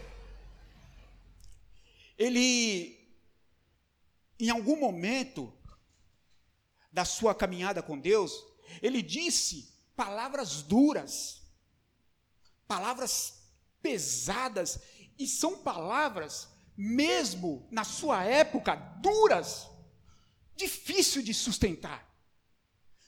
ele, 2.17 2.99
em 4.39 4.49
algum 4.49 4.79
momento 4.79 5.53
da 6.91 7.05
sua 7.05 7.33
caminhada 7.33 7.81
com 7.81 7.97
Deus, 7.97 8.31
ele 8.81 9.01
disse 9.01 9.73
palavras 9.95 10.61
duras, 10.61 11.41
palavras 12.67 13.41
pesadas, 13.81 14.79
e 15.17 15.27
são 15.27 15.57
palavras, 15.59 16.49
mesmo 16.75 17.67
na 17.71 17.83
sua 17.83 18.23
época, 18.23 18.75
duras, 19.01 19.67
difícil 20.55 21.21
de 21.21 21.33
sustentar. 21.33 22.11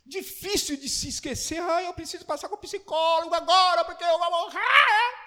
Difícil 0.05 0.77
de 0.77 0.87
se 0.87 1.07
esquecer, 1.07 1.59
ah, 1.59 1.81
eu 1.81 1.93
preciso 1.93 2.25
passar 2.25 2.47
com 2.47 2.55
o 2.55 2.59
psicólogo 2.59 3.33
agora, 3.33 3.83
porque 3.85 4.03
eu 4.03 4.19
vou 4.19 4.29
morrer. 4.29 5.24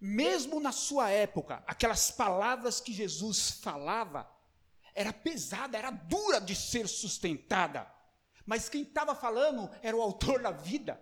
Mesmo 0.00 0.60
na 0.60 0.70
sua 0.70 1.10
época, 1.10 1.62
aquelas 1.66 2.10
palavras 2.10 2.80
que 2.80 2.92
Jesus 2.92 3.50
falava 3.50 4.30
era 4.94 5.12
pesada, 5.12 5.76
era 5.76 5.90
dura 5.90 6.40
de 6.40 6.54
ser 6.54 6.88
sustentada. 6.88 7.90
Mas 8.46 8.68
quem 8.68 8.82
estava 8.82 9.14
falando 9.14 9.68
era 9.82 9.96
o 9.96 10.02
autor 10.02 10.40
da 10.42 10.50
vida, 10.50 11.00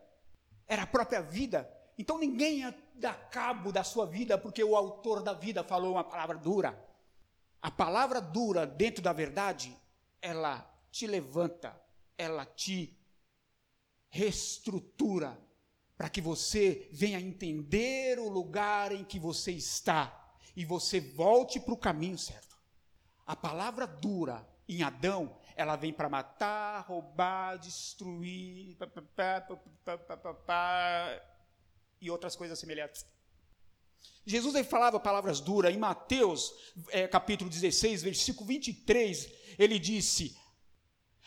era 0.67 0.83
a 0.83 0.87
própria 0.87 1.23
vida. 1.23 1.71
Então 1.99 2.19
ninguém 2.19 2.59
ia 2.59 2.77
dar 2.95 3.31
cabo 3.31 3.71
da 3.71 3.85
sua 3.85 4.07
vida 4.07 4.37
porque 4.39 4.65
o 4.65 4.75
autor 4.75 5.23
da 5.23 5.33
vida 5.33 5.63
falou 5.63 5.93
uma 5.93 6.05
palavra 6.05 6.37
dura. 6.37 6.83
A 7.61 7.71
palavra 7.71 8.21
dura 8.21 8.67
dentro 8.67 9.03
da 9.03 9.13
verdade, 9.13 9.77
ela 10.21 10.69
te 10.91 11.07
levanta, 11.07 11.79
ela 12.17 12.45
te 12.45 12.99
reestrutura, 14.09 15.39
para 15.97 16.09
que 16.11 16.21
você 16.21 16.89
venha 16.93 17.21
entender 17.21 18.19
o 18.19 18.29
lugar 18.29 18.93
em 18.93 19.05
que 19.05 19.19
você 19.19 19.53
está 19.53 20.35
e 20.55 20.65
você 20.65 21.01
volte 21.01 21.59
para 21.59 21.75
o 21.75 21.79
caminho 21.79 22.19
certo. 22.19 22.57
A 23.27 23.35
palavra 23.35 23.87
dura 23.87 24.47
em 24.69 24.83
Adão, 24.83 25.39
ela 25.55 25.77
vem 25.77 25.93
para 25.93 26.09
matar, 26.09 26.85
roubar, 26.87 27.59
destruir, 27.59 28.77
pá, 28.77 28.87
pá, 28.87 30.35
pá, 30.35 31.23
e 32.01 32.11
outras 32.11 32.37
coisas 32.37 32.59
semelhantes. 32.59 33.07
Jesus 34.25 34.55
ele 34.55 34.65
falava 34.65 35.01
palavras 35.01 35.41
duras. 35.41 35.73
Em 35.73 35.79
Mateus, 35.79 36.53
é, 36.89 37.07
capítulo 37.09 37.49
16, 37.49 38.03
versículo 38.03 38.47
23, 38.47 39.33
ele 39.59 39.79
disse: 39.79 40.37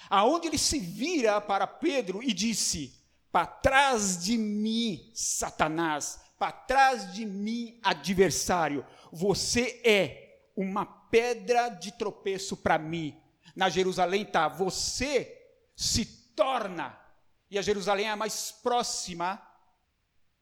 Aonde 0.09 0.47
ele 0.47 0.57
se 0.57 0.79
vira 0.79 1.39
para 1.41 1.65
Pedro 1.65 2.21
e 2.21 2.33
disse: 2.33 2.98
Para 3.31 3.45
trás 3.45 4.23
de 4.23 4.37
mim, 4.37 5.11
Satanás, 5.13 6.19
para 6.37 6.51
trás 6.51 7.13
de 7.13 7.25
mim, 7.25 7.79
adversário, 7.83 8.85
você 9.11 9.81
é 9.83 10.49
uma 10.55 10.85
pedra 10.85 11.69
de 11.69 11.91
tropeço 11.91 12.57
para 12.57 12.77
mim. 12.79 13.19
Na 13.55 13.69
Jerusalém 13.69 14.23
está, 14.23 14.47
você 14.47 15.53
se 15.75 16.05
torna, 16.35 16.97
e 17.51 17.57
a 17.57 17.61
Jerusalém 17.61 18.07
é 18.07 18.11
a 18.11 18.15
mais 18.15 18.51
próxima 18.51 19.45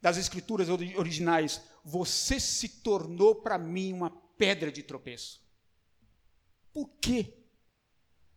das 0.01 0.17
escrituras 0.17 0.69
originais, 0.69 1.61
você 1.83 2.39
se 2.39 2.69
tornou 2.69 3.35
para 3.35 3.57
mim 3.57 3.93
uma 3.93 4.11
pedra 4.37 4.71
de 4.71 4.83
tropeço. 4.83 5.41
Por 6.71 6.89
que 6.99 7.33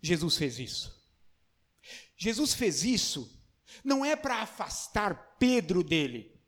Jesus 0.01 0.37
fez 0.37 0.59
isso? 0.59 0.99
Jesus 2.17 2.55
fez 2.55 2.85
isso 2.85 3.39
não 3.85 4.05
é 4.05 4.17
para 4.17 4.43
afastar 4.43 5.37
Pedro 5.39 5.83
dele. 5.83 6.39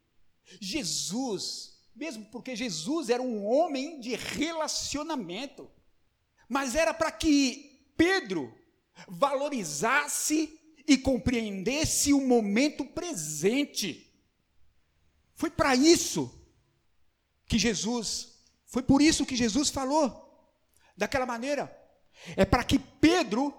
Jesus, 0.60 1.78
mesmo 1.94 2.24
porque 2.26 2.54
Jesus 2.56 3.08
era 3.08 3.22
um 3.22 3.44
homem 3.44 4.00
de 4.00 4.14
relacionamento, 4.14 5.70
mas 6.48 6.74
era 6.74 6.92
para 6.92 7.10
que 7.10 7.92
Pedro 7.96 8.54
valorizasse 9.08 10.58
e 10.86 10.98
compreendesse 10.98 12.12
o 12.12 12.20
momento 12.20 12.84
presente. 12.84 14.12
Foi 15.34 15.50
para 15.50 15.74
isso 15.74 16.30
que 17.46 17.58
Jesus, 17.58 18.38
foi 18.66 18.82
por 18.82 19.00
isso 19.00 19.26
que 19.26 19.36
Jesus 19.36 19.70
falou 19.70 20.22
daquela 20.96 21.26
maneira. 21.26 21.78
É 22.36 22.44
para 22.44 22.64
que 22.64 22.78
Pedro 22.78 23.54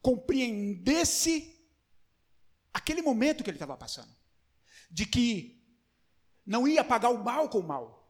compreendesse 0.00 1.51
aquele 2.72 3.02
momento 3.02 3.44
que 3.44 3.50
ele 3.50 3.56
estava 3.56 3.76
passando, 3.76 4.14
de 4.90 5.06
que 5.06 5.62
não 6.46 6.66
ia 6.66 6.82
pagar 6.84 7.10
o 7.10 7.22
mal 7.22 7.48
com 7.48 7.58
o 7.58 7.66
mal. 7.66 8.02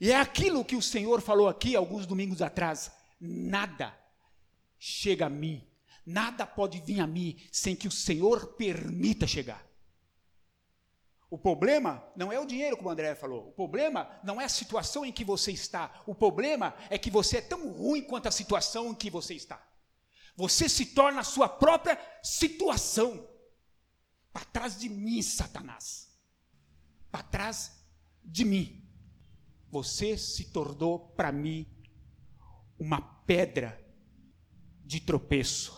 E 0.00 0.10
é 0.10 0.16
aquilo 0.16 0.64
que 0.64 0.76
o 0.76 0.82
Senhor 0.82 1.20
falou 1.20 1.48
aqui 1.48 1.76
alguns 1.76 2.06
domingos 2.06 2.42
atrás: 2.42 2.90
nada 3.20 3.98
chega 4.78 5.26
a 5.26 5.30
mim, 5.30 5.66
nada 6.04 6.46
pode 6.46 6.80
vir 6.80 7.00
a 7.00 7.06
mim 7.06 7.40
sem 7.50 7.74
que 7.76 7.88
o 7.88 7.92
Senhor 7.92 8.54
permita 8.54 9.26
chegar. 9.26 9.64
O 11.30 11.38
problema 11.38 12.04
não 12.14 12.32
é 12.32 12.38
o 12.38 12.46
dinheiro, 12.46 12.76
como 12.76 12.88
o 12.88 12.92
André 12.92 13.14
falou. 13.16 13.48
O 13.48 13.52
problema 13.52 14.08
não 14.22 14.40
é 14.40 14.44
a 14.44 14.48
situação 14.48 15.04
em 15.04 15.10
que 15.10 15.24
você 15.24 15.50
está. 15.50 15.92
O 16.06 16.14
problema 16.14 16.76
é 16.88 16.96
que 16.96 17.10
você 17.10 17.38
é 17.38 17.40
tão 17.40 17.72
ruim 17.72 18.02
quanto 18.02 18.28
a 18.28 18.30
situação 18.30 18.90
em 18.90 18.94
que 18.94 19.10
você 19.10 19.34
está. 19.34 19.60
Você 20.36 20.68
se 20.68 20.86
torna 20.86 21.22
a 21.22 21.24
sua 21.24 21.48
própria 21.48 21.98
situação. 22.22 23.28
Para 24.34 24.44
trás 24.46 24.78
de 24.78 24.88
mim, 24.88 25.22
Satanás. 25.22 26.12
Para 27.08 27.22
trás 27.22 27.86
de 28.24 28.44
mim. 28.44 28.84
Você 29.70 30.18
se 30.18 30.46
tornou 30.46 30.98
para 31.10 31.30
mim 31.30 31.66
uma 32.76 33.00
pedra 33.00 33.80
de 34.84 34.98
tropeço. 35.00 35.72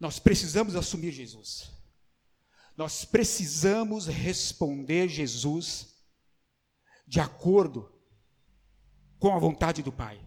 Nós 0.00 0.18
precisamos 0.18 0.74
assumir 0.74 1.12
Jesus. 1.12 1.70
Nós 2.74 3.04
precisamos 3.04 4.06
responder 4.06 5.06
Jesus 5.06 5.94
de 7.06 7.20
acordo 7.20 7.94
com 9.18 9.34
a 9.34 9.38
vontade 9.38 9.82
do 9.82 9.92
Pai. 9.92 10.20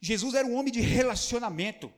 Jesus 0.00 0.34
era 0.34 0.46
um 0.46 0.54
homem 0.54 0.72
de 0.72 0.80
relacionamento, 0.80 1.92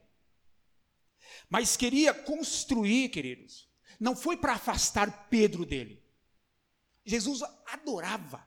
mas 1.49 1.77
queria 1.77 2.15
construir, 2.15 3.11
queridos. 3.11 3.66
Não 3.99 4.17
foi 4.17 4.37
para 4.37 4.55
afastar 4.55 5.29
Pedro 5.29 5.65
dele. 5.65 6.03
Jesus 7.05 7.41
adorava, 7.73 8.47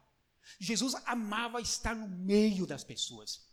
Jesus 0.60 0.96
amava 1.06 1.62
estar 1.62 1.96
no 1.96 2.08
meio 2.08 2.68
das 2.68 2.84
pessoas, 2.84 3.48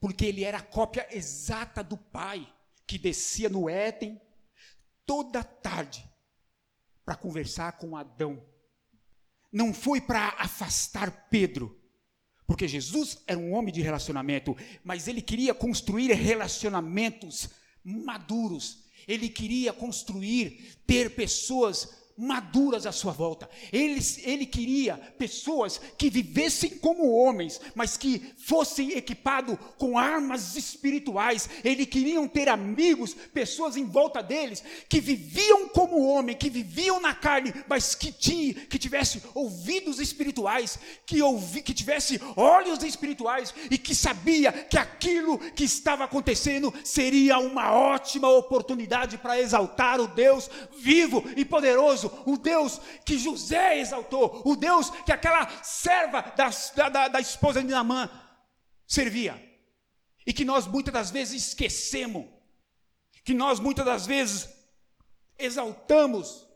porque 0.00 0.24
ele 0.24 0.42
era 0.42 0.58
a 0.58 0.62
cópia 0.62 1.06
exata 1.14 1.84
do 1.84 1.96
Pai, 1.96 2.52
que 2.86 2.98
descia 2.98 3.48
no 3.48 3.68
Éden 3.68 4.20
toda 5.06 5.44
tarde 5.44 6.08
para 7.04 7.14
conversar 7.14 7.72
com 7.72 7.96
Adão. 7.96 8.44
Não 9.52 9.74
foi 9.74 10.00
para 10.00 10.28
afastar 10.38 11.28
Pedro, 11.28 11.80
porque 12.46 12.66
Jesus 12.66 13.22
era 13.26 13.38
um 13.38 13.52
homem 13.52 13.72
de 13.72 13.80
relacionamento, 13.80 14.56
mas 14.82 15.06
ele 15.06 15.22
queria 15.22 15.54
construir 15.54 16.12
relacionamentos 16.12 17.50
maduros. 17.84 18.89
Ele 19.10 19.28
queria 19.28 19.72
construir, 19.72 20.76
ter 20.86 21.16
pessoas 21.16 21.99
maduras 22.20 22.84
à 22.84 22.92
sua 22.92 23.12
volta. 23.12 23.48
Ele, 23.72 23.98
ele 24.22 24.44
queria 24.44 24.96
pessoas 25.18 25.80
que 25.96 26.10
vivessem 26.10 26.70
como 26.70 27.10
homens, 27.10 27.58
mas 27.74 27.96
que 27.96 28.22
fossem 28.36 28.92
equipados 28.92 29.56
com 29.78 29.98
armas 29.98 30.54
espirituais. 30.54 31.48
Ele 31.64 31.86
queria 31.86 32.20
ter 32.28 32.48
amigos, 32.48 33.14
pessoas 33.14 33.76
em 33.76 33.86
volta 33.86 34.22
deles, 34.22 34.62
que 34.88 35.00
viviam 35.00 35.68
como 35.68 36.06
homem, 36.06 36.36
que 36.36 36.50
viviam 36.50 37.00
na 37.00 37.14
carne, 37.14 37.54
mas 37.66 37.94
que, 37.94 38.12
tinha, 38.12 38.52
que 38.52 38.78
tivesse 38.78 39.22
ouvidos 39.34 39.98
espirituais, 39.98 40.78
que, 41.06 41.22
ouvi, 41.22 41.62
que 41.62 41.72
tivesse 41.72 42.20
olhos 42.36 42.82
espirituais 42.84 43.54
e 43.70 43.78
que 43.78 43.94
sabia 43.94 44.52
que 44.52 44.76
aquilo 44.76 45.38
que 45.38 45.64
estava 45.64 46.04
acontecendo 46.04 46.72
seria 46.84 47.38
uma 47.38 47.72
ótima 47.72 48.28
oportunidade 48.28 49.16
para 49.16 49.40
exaltar 49.40 50.00
o 50.00 50.06
Deus 50.06 50.50
vivo 50.76 51.24
e 51.34 51.44
poderoso 51.44 52.09
o 52.26 52.36
Deus 52.36 52.80
que 53.04 53.18
José 53.18 53.78
exaltou, 53.78 54.42
o 54.44 54.56
Deus 54.56 54.90
que 55.04 55.12
aquela 55.12 55.62
serva 55.62 56.22
da, 56.22 56.50
da, 56.88 57.08
da 57.08 57.20
esposa 57.20 57.62
de 57.62 57.68
Namã 57.68 58.10
servia. 58.86 59.40
E 60.26 60.32
que 60.32 60.44
nós 60.44 60.66
muitas 60.66 60.92
das 60.92 61.10
vezes 61.10 61.48
esquecemos, 61.48 62.26
que 63.24 63.34
nós 63.34 63.58
muitas 63.58 63.84
das 63.84 64.06
vezes 64.06 64.48
exaltamos 65.38 66.46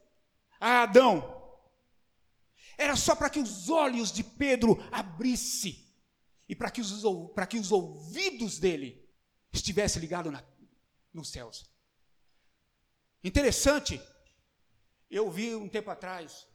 a 0.61 0.83
Adão. 0.83 1.33
Era 2.77 2.97
só 2.97 3.15
para 3.15 3.31
que 3.31 3.39
os 3.39 3.69
olhos 3.69 4.13
de 4.13 4.23
Pedro 4.23 4.83
abrissem 4.91 5.85
e 6.49 6.55
para 6.55 6.71
que 6.71 6.81
os, 6.81 7.03
para 7.35 7.47
que 7.47 7.59
os 7.59 7.73
ouvidos 7.73 8.59
dele 8.59 9.09
estivessem 9.53 10.01
ligados 10.01 10.33
nos 11.13 11.31
céus. 11.31 11.65
Interessante 13.23 14.01
eu 15.11 15.31
vi 15.31 15.55
um 15.55 15.69
tempo 15.69 15.91
atrás, 15.91 16.47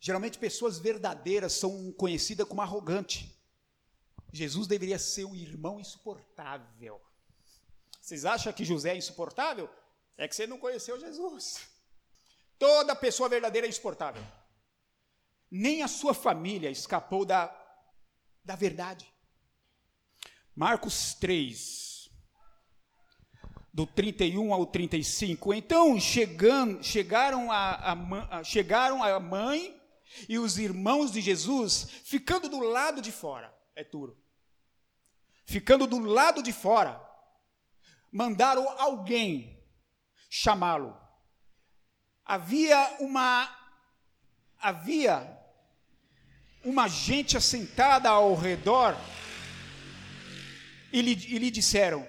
geralmente 0.00 0.38
pessoas 0.38 0.78
verdadeiras 0.78 1.52
são 1.52 1.92
conhecidas 1.92 2.46
como 2.46 2.62
arrogante. 2.62 3.34
Jesus 4.32 4.66
deveria 4.66 4.98
ser 4.98 5.24
um 5.24 5.34
irmão 5.34 5.78
insuportável. 5.78 7.00
Vocês 8.00 8.24
acham 8.24 8.52
que 8.52 8.64
José 8.64 8.92
é 8.92 8.96
insuportável? 8.96 9.70
É 10.16 10.28
que 10.28 10.34
você 10.34 10.46
não 10.46 10.58
conheceu 10.58 10.98
Jesus. 11.00 11.68
Toda 12.58 12.94
pessoa 12.96 13.28
verdadeira 13.28 13.66
é 13.66 13.70
insuportável. 13.70 14.22
Nem 15.50 15.82
a 15.82 15.88
sua 15.88 16.12
família 16.12 16.70
escapou 16.70 17.24
da, 17.24 17.54
da 18.44 18.56
verdade. 18.56 19.12
Marcos 20.54 21.14
3, 21.14 21.93
do 23.74 23.84
31 23.84 24.54
ao 24.54 24.64
35. 24.64 25.52
Então 25.52 25.98
chegando, 25.98 26.80
chegaram, 26.80 27.50
a, 27.50 27.92
a, 28.30 28.44
chegaram 28.44 29.02
a 29.02 29.18
mãe 29.18 29.76
e 30.28 30.38
os 30.38 30.58
irmãos 30.58 31.10
de 31.10 31.20
Jesus, 31.20 31.88
ficando 32.04 32.48
do 32.48 32.60
lado 32.60 33.02
de 33.02 33.10
fora. 33.10 33.52
É 33.74 33.82
duro. 33.82 34.16
Ficando 35.44 35.88
do 35.88 35.98
lado 35.98 36.40
de 36.40 36.52
fora, 36.52 37.02
mandaram 38.12 38.68
alguém 38.78 39.60
chamá-lo. 40.30 40.96
Havia 42.24 42.96
uma 43.00 43.52
havia 44.56 45.36
uma 46.64 46.88
gente 46.88 47.36
assentada 47.36 48.08
ao 48.08 48.34
redor 48.34 48.96
e 50.92 51.02
lhe, 51.02 51.12
e 51.12 51.38
lhe 51.38 51.50
disseram: 51.50 52.08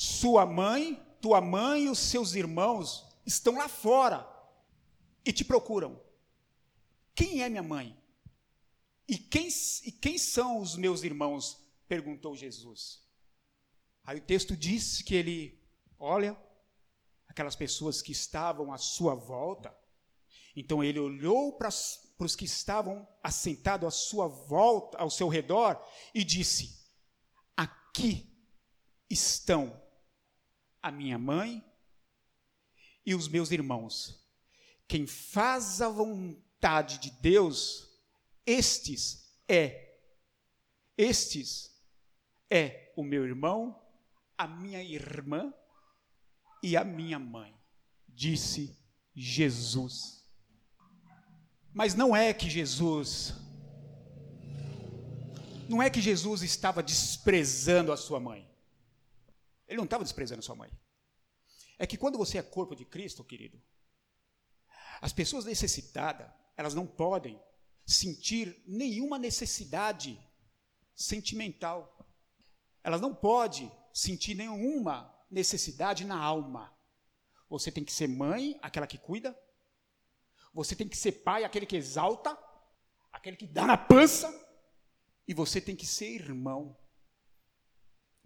sua 0.00 0.46
mãe, 0.46 0.94
tua 1.20 1.42
mãe 1.42 1.84
e 1.84 1.90
os 1.90 1.98
seus 1.98 2.34
irmãos 2.34 3.06
estão 3.26 3.58
lá 3.58 3.68
fora 3.68 4.26
e 5.26 5.30
te 5.30 5.44
procuram. 5.44 6.02
Quem 7.14 7.42
é 7.42 7.50
minha 7.50 7.62
mãe? 7.62 7.94
E 9.06 9.18
quem, 9.18 9.46
e 9.84 9.92
quem 9.92 10.16
são 10.16 10.58
os 10.58 10.74
meus 10.74 11.02
irmãos? 11.02 11.62
perguntou 11.86 12.34
Jesus. 12.34 13.06
Aí 14.02 14.16
o 14.16 14.22
texto 14.22 14.56
diz 14.56 15.02
que 15.02 15.14
ele 15.14 15.62
olha 15.98 16.34
aquelas 17.28 17.54
pessoas 17.54 18.00
que 18.00 18.12
estavam 18.12 18.72
à 18.72 18.78
sua 18.78 19.14
volta 19.14 19.76
Então 20.56 20.82
ele 20.82 20.98
olhou 20.98 21.58
para 21.58 21.68
os 21.68 22.34
que 22.34 22.46
estavam 22.46 23.06
assentados 23.22 23.86
à 23.86 23.90
sua 23.90 24.28
volta, 24.28 24.96
ao 24.96 25.10
seu 25.10 25.28
redor, 25.28 25.78
e 26.14 26.24
disse: 26.24 26.90
Aqui 27.54 28.34
estão 29.10 29.89
a 30.82 30.90
minha 30.90 31.18
mãe 31.18 31.64
e 33.04 33.14
os 33.14 33.28
meus 33.28 33.50
irmãos. 33.50 34.24
Quem 34.86 35.06
faz 35.06 35.80
a 35.80 35.88
vontade 35.88 36.98
de 36.98 37.10
Deus, 37.10 37.88
estes 38.46 39.30
é, 39.48 39.98
estes 40.96 41.70
é 42.48 42.92
o 42.96 43.02
meu 43.02 43.24
irmão, 43.24 43.80
a 44.36 44.46
minha 44.46 44.82
irmã 44.82 45.52
e 46.62 46.76
a 46.76 46.84
minha 46.84 47.18
mãe, 47.18 47.54
disse 48.08 48.76
Jesus. 49.14 50.24
Mas 51.72 51.94
não 51.94 52.14
é 52.14 52.32
que 52.34 52.50
Jesus 52.50 53.34
não 55.70 55.80
é 55.80 55.88
que 55.88 56.00
Jesus 56.00 56.42
estava 56.42 56.82
desprezando 56.82 57.92
a 57.92 57.96
sua 57.96 58.18
mãe. 58.18 58.49
Ele 59.70 59.76
não 59.76 59.84
estava 59.84 60.02
desprezando 60.02 60.42
sua 60.42 60.56
mãe. 60.56 60.70
É 61.78 61.86
que 61.86 61.96
quando 61.96 62.18
você 62.18 62.38
é 62.38 62.42
corpo 62.42 62.74
de 62.74 62.84
Cristo, 62.84 63.22
querido, 63.22 63.62
as 65.00 65.12
pessoas 65.12 65.44
necessitadas, 65.44 66.28
elas 66.56 66.74
não 66.74 66.86
podem 66.86 67.40
sentir 67.86 68.62
nenhuma 68.66 69.16
necessidade 69.16 70.20
sentimental. 70.92 72.04
Elas 72.82 73.00
não 73.00 73.14
podem 73.14 73.70
sentir 73.94 74.34
nenhuma 74.34 75.16
necessidade 75.30 76.04
na 76.04 76.18
alma. 76.18 76.76
Você 77.48 77.70
tem 77.70 77.84
que 77.84 77.92
ser 77.92 78.08
mãe, 78.08 78.58
aquela 78.60 78.88
que 78.88 78.98
cuida. 78.98 79.38
Você 80.52 80.74
tem 80.74 80.88
que 80.88 80.96
ser 80.96 81.12
pai, 81.12 81.44
aquele 81.44 81.64
que 81.64 81.76
exalta, 81.76 82.36
aquele 83.12 83.36
que 83.36 83.46
dá 83.46 83.66
na 83.66 83.78
pança. 83.78 84.28
E 85.28 85.32
você 85.32 85.60
tem 85.60 85.76
que 85.76 85.86
ser 85.86 86.08
irmão. 86.08 86.76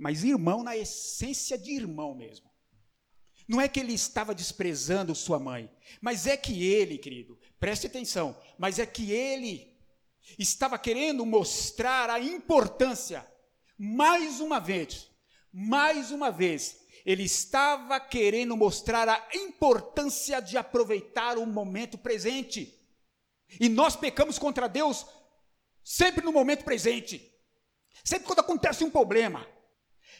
Mas 0.05 0.23
irmão 0.23 0.62
na 0.62 0.77
essência 0.77 1.57
de 1.57 1.73
irmão 1.73 2.14
mesmo. 2.14 2.51
Não 3.49 3.59
é 3.59 3.67
que 3.67 3.81
ele 3.81 3.95
estava 3.95 4.35
desprezando 4.35 5.14
sua 5.14 5.38
mãe, 5.38 5.75
mas 5.99 6.27
é 6.27 6.37
que 6.37 6.62
ele, 6.62 6.99
querido, 6.99 7.40
preste 7.59 7.87
atenção, 7.87 8.38
mas 8.59 8.79
é 8.79 8.85
que 8.85 9.11
ele 9.11 9.75
estava 10.38 10.79
querendo 10.79 11.25
mostrar 11.25 12.11
a 12.11 12.21
importância, 12.21 13.27
mais 13.79 14.40
uma 14.40 14.61
vez, 14.61 15.09
mais 15.51 16.11
uma 16.11 16.31
vez, 16.31 16.85
ele 17.07 17.23
estava 17.23 17.99
querendo 17.99 18.55
mostrar 18.59 19.09
a 19.09 19.35
importância 19.35 20.38
de 20.38 20.59
aproveitar 20.59 21.38
o 21.38 21.47
momento 21.47 21.97
presente. 21.97 22.79
E 23.59 23.71
nós 23.71 23.97
pecamos 23.97 24.38
contra 24.38 24.69
Deus 24.69 25.07
sempre 25.83 26.23
no 26.23 26.31
momento 26.31 26.62
presente. 26.62 27.33
Sempre 28.05 28.27
quando 28.27 28.40
acontece 28.40 28.85
um 28.85 28.90
problema. 28.90 29.54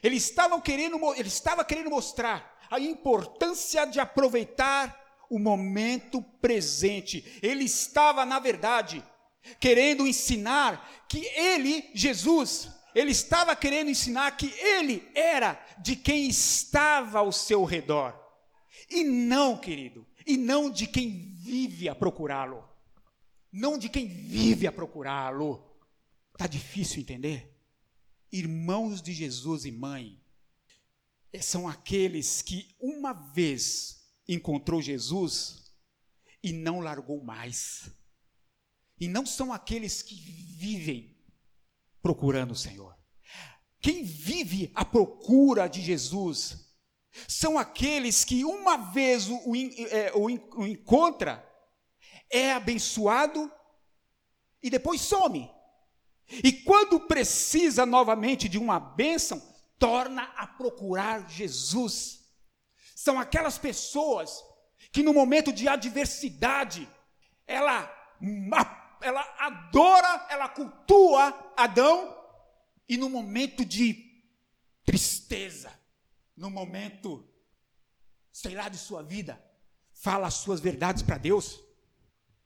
Ele 0.05 0.17
estava 0.17 0.61
querendo, 0.61 0.99
ele 1.15 1.29
estava 1.29 1.65
querendo 1.65 1.89
mostrar 1.89 2.59
a 2.71 2.79
importância 2.79 3.87
de 3.87 3.99
aproveitar 3.99 4.95
o 5.31 5.39
momento 5.39 6.21
presente. 6.43 7.41
Ele 7.43 7.65
estava, 7.65 8.27
na 8.27 8.39
verdade, 8.39 9.03
querendo 9.59 10.07
ensinar 10.07 11.07
que 11.09 11.25
ele, 11.35 11.91
Jesus, 11.95 12.69
ele 12.95 13.13
estava 13.13 13.57
querendo 13.57 13.91
ensinar 13.91 14.37
que 14.37 14.53
ele 14.61 15.09
era 15.15 15.59
de 15.79 15.97
quem 15.97 16.29
estava 16.29 17.21
ao 17.21 17.33
seu 17.33 17.65
redor. 17.65 18.15
E 18.91 19.05
não, 19.05 19.57
querido, 19.57 20.07
e 20.27 20.37
não 20.37 20.69
de 20.69 20.87
quem 20.87 21.35
vive 21.43 21.89
a 21.89 21.95
procurá-lo. 21.95 22.63
Não 23.51 23.79
de 23.79 23.89
quem 23.89 24.07
vive 24.07 24.67
a 24.67 24.73
procurá-lo. 24.73 25.65
Está 26.35 26.47
difícil 26.47 27.01
entender? 27.01 27.54
Irmãos 28.35 29.01
de 29.01 29.13
Jesus 29.13 29.65
e 29.65 29.71
mãe 29.71 30.21
são 31.41 31.69
aqueles 31.69 32.43
que 32.43 32.75
uma 32.81 33.13
vez 33.13 34.13
encontrou 34.27 34.83
Jesus 34.83 35.73
e 36.43 36.53
não 36.53 36.81
largou 36.81 37.23
mais. 37.23 37.89
E 39.01 39.07
não 39.07 39.25
são 39.25 39.53
aqueles 39.53 40.03
que 40.03 40.17
vivem 40.17 41.17
procurando 42.03 42.51
o 42.51 42.57
Senhor. 42.57 42.99
Quem 43.81 44.03
vive 44.03 44.73
à 44.75 44.85
procura 44.85 45.69
de 45.69 45.81
Jesus 45.81 46.75
são 47.29 47.57
aqueles 47.57 48.25
que, 48.25 48.45
uma 48.45 48.91
vez 48.91 49.29
o, 49.29 49.37
o, 49.37 49.53
o, 49.53 50.61
o 50.61 50.67
encontra, 50.67 51.49
é 52.29 52.51
abençoado 52.51 53.49
e 54.61 54.69
depois 54.69 55.03
some. 55.03 55.54
E 56.29 56.53
quando 56.53 57.01
precisa 57.01 57.85
novamente 57.85 58.49
de 58.49 58.59
uma 58.59 58.81
bênção, 58.81 59.43
torna 59.79 60.23
a 60.37 60.47
procurar 60.47 61.29
Jesus. 61.29 62.25
São 62.95 63.19
aquelas 63.19 63.59
pessoas 63.59 64.43
que 64.91 65.03
no 65.03 65.13
momento 65.13 65.53
de 65.53 65.69
adversidade, 65.69 66.89
ela 67.47 67.93
ela 69.03 69.21
adora, 69.39 70.27
ela 70.31 70.49
cultua 70.49 71.53
Adão, 71.57 72.17
e 72.89 72.97
no 72.97 73.11
momento 73.11 73.65
de 73.65 74.23
tristeza, 74.85 75.73
no 76.37 76.51
momento, 76.51 77.27
sei 78.33 78.55
lá, 78.55 78.69
de 78.69 78.79
sua 78.79 79.03
vida, 79.03 79.43
fala 79.93 80.27
as 80.27 80.35
suas 80.35 80.61
verdades 80.61 81.03
para 81.03 81.19
Deus, 81.19 81.61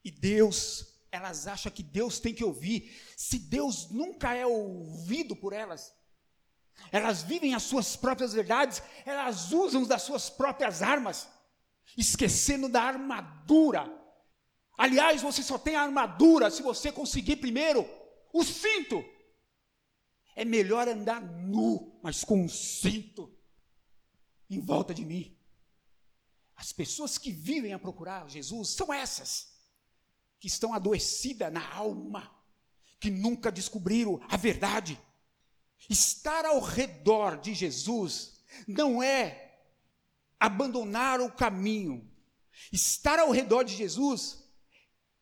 e 0.04 0.10
Deus, 0.10 0.87
elas 1.10 1.46
acham 1.46 1.72
que 1.72 1.82
Deus 1.82 2.18
tem 2.20 2.34
que 2.34 2.44
ouvir, 2.44 2.94
se 3.16 3.38
Deus 3.38 3.90
nunca 3.90 4.34
é 4.34 4.46
ouvido 4.46 5.34
por 5.34 5.52
elas, 5.52 5.94
elas 6.92 7.22
vivem 7.22 7.54
as 7.54 7.62
suas 7.62 7.96
próprias 7.96 8.32
verdades, 8.32 8.82
elas 9.04 9.52
usam 9.52 9.84
das 9.84 10.02
suas 10.02 10.30
próprias 10.30 10.82
armas, 10.82 11.28
esquecendo 11.96 12.68
da 12.68 12.82
armadura 12.82 13.98
Aliás, 14.78 15.20
você 15.20 15.42
só 15.42 15.58
tem 15.58 15.74
a 15.74 15.82
armadura 15.82 16.52
se 16.52 16.62
você 16.62 16.92
conseguir 16.92 17.36
primeiro 17.36 17.84
o 18.32 18.44
cinto. 18.44 19.04
É 20.36 20.44
melhor 20.44 20.86
andar 20.86 21.20
nu, 21.20 21.98
mas 22.00 22.22
com 22.22 22.44
um 22.44 22.48
cinto 22.48 23.36
em 24.48 24.60
volta 24.60 24.94
de 24.94 25.04
mim. 25.04 25.36
As 26.54 26.72
pessoas 26.72 27.18
que 27.18 27.32
vivem 27.32 27.72
a 27.72 27.78
procurar 27.78 28.30
Jesus 28.30 28.68
são 28.68 28.94
essas, 28.94 29.52
que 30.40 30.46
estão 30.46 30.72
adoecidas 30.72 31.52
na 31.52 31.66
alma, 31.74 32.30
que 33.00 33.10
nunca 33.10 33.50
descobriram 33.50 34.20
a 34.28 34.36
verdade. 34.36 35.00
Estar 35.88 36.44
ao 36.44 36.60
redor 36.60 37.38
de 37.38 37.54
Jesus 37.54 38.40
não 38.66 39.02
é 39.02 39.58
abandonar 40.38 41.20
o 41.20 41.30
caminho. 41.30 42.08
Estar 42.72 43.18
ao 43.18 43.30
redor 43.30 43.62
de 43.62 43.74
Jesus 43.74 44.44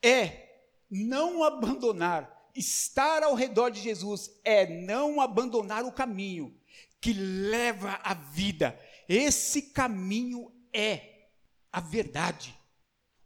é 0.02 0.46
não 0.90 1.42
abandonar, 1.42 2.50
estar 2.54 3.22
ao 3.22 3.34
redor 3.34 3.70
de 3.70 3.80
Jesus 3.80 4.30
é 4.44 4.66
não 4.66 5.20
abandonar 5.20 5.84
o 5.84 5.92
caminho 5.92 6.56
que 7.00 7.12
leva 7.12 8.00
à 8.02 8.14
vida. 8.14 8.78
Esse 9.08 9.62
caminho 9.62 10.52
é 10.72 11.28
a 11.72 11.80
verdade. 11.80 12.58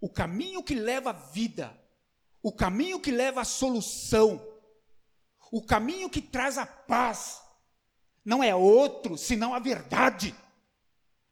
O 0.00 0.09
caminho 0.09 0.62
que 0.62 0.74
leva 0.74 1.11
à 1.11 1.12
vida, 1.12 1.79
o 2.42 2.53
caminho 2.53 3.00
que 3.00 3.11
leva 3.11 3.42
à 3.42 3.44
solução, 3.44 4.44
o 5.53 5.62
caminho 5.64 6.09
que 6.09 6.20
traz 6.20 6.59
a 6.59 6.66
paz, 6.66 7.40
não 8.24 8.42
é 8.42 8.55
outro 8.55 9.16
senão 9.16 9.55
a 9.55 9.59
verdade. 9.59 10.35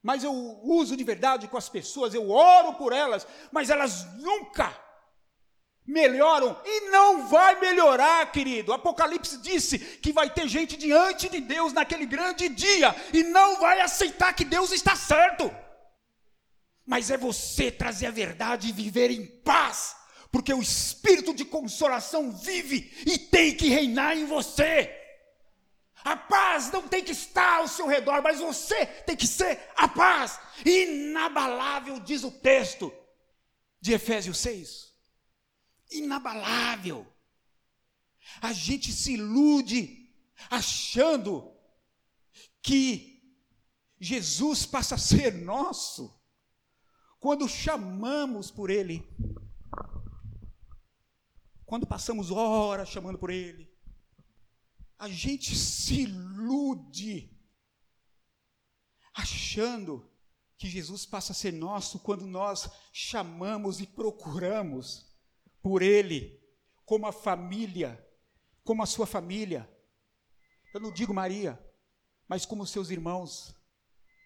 Mas 0.03 0.25
eu 0.25 0.33
uso 0.62 0.97
de 0.97 1.05
verdade 1.05 1.49
com 1.49 1.57
as 1.57 1.68
pessoas, 1.68 2.14
eu 2.14 2.31
oro 2.31 2.75
por 2.75 2.92
elas, 2.92 3.27
mas 3.53 3.71
elas 3.71 4.04
nunca 4.17 4.75
melhoram 5.88 6.61
e 6.65 6.90
não 6.90 7.27
vai 7.29 7.59
melhorar, 7.59 8.31
querido. 8.31 8.75
Apocalipse 8.75 9.38
disse 9.38 9.79
que 9.79 10.13
vai 10.13 10.29
ter 10.29 10.46
gente 10.46 10.77
diante 10.77 11.31
de 11.31 11.40
Deus 11.40 11.73
naquele 11.73 12.04
grande 12.04 12.48
dia 12.48 12.94
e 13.13 13.25
não 13.25 13.59
vai 13.59 13.81
aceitar 13.81 14.35
que 14.35 14.44
Deus 14.44 14.71
está 14.71 14.94
certo. 14.94 15.50
Mas 16.85 17.11
é 17.11 17.17
você 17.17 17.71
trazer 17.71 18.06
a 18.06 18.11
verdade 18.11 18.69
e 18.69 18.73
viver 18.73 19.11
em 19.11 19.27
paz, 19.27 19.96
porque 20.31 20.52
o 20.52 20.62
espírito 20.62 21.35
de 21.35 21.44
consolação 21.44 22.31
vive 22.33 22.92
e 23.06 23.18
tem 23.18 23.54
que 23.56 23.68
reinar 23.68 24.16
em 24.16 24.26
você. 24.26 24.94
A 26.04 26.16
paz 26.16 26.70
não 26.70 26.87
tem 26.87 27.02
que 27.02 27.12
estar 27.12 27.58
ao 27.58 27.68
seu 27.68 27.87
redor, 27.87 28.22
mas 28.22 28.38
você 28.38 28.87
tem 28.87 29.16
que 29.16 29.26
ser 29.26 29.60
a 29.76 29.88
paz 29.88 30.38
inabalável, 30.64 31.98
diz 32.00 32.24
o 32.24 32.31
texto 32.31 32.92
de 33.81 33.92
Efésios 33.92 34.38
6 34.38 34.88
inabalável. 35.90 37.06
A 38.40 38.52
gente 38.52 38.92
se 38.92 39.14
ilude 39.14 40.12
achando 40.50 41.56
que 42.62 43.22
Jesus 43.98 44.66
passa 44.66 44.94
a 44.94 44.98
ser 44.98 45.33
nosso 45.33 46.14
quando 47.18 47.48
chamamos 47.48 48.50
por 48.50 48.70
Ele. 48.70 49.08
Quando 51.69 51.87
passamos 51.87 52.31
horas 52.31 52.88
chamando 52.88 53.19
por 53.19 53.29
Ele, 53.29 53.71
a 54.98 55.06
gente 55.06 55.54
se 55.54 56.00
ilude, 56.00 57.31
achando 59.12 60.10
que 60.56 60.66
Jesus 60.66 61.04
passa 61.04 61.33
a 61.33 61.35
ser 61.35 61.52
nosso 61.52 61.98
quando 61.98 62.27
nós 62.27 62.71
chamamos 62.90 63.81
e 63.81 63.87
procuramos 63.87 65.14
por 65.60 65.83
Ele, 65.83 66.42
como 66.87 67.06
a 67.06 67.12
família, 67.12 68.02
como 68.64 68.83
a 68.83 68.87
sua 68.87 69.06
família. 69.06 69.71
Eu 70.73 70.81
não 70.81 70.90
digo 70.90 71.12
Maria, 71.12 71.62
mas 72.27 72.46
como 72.46 72.66
seus 72.66 72.88
irmãos. 72.88 73.54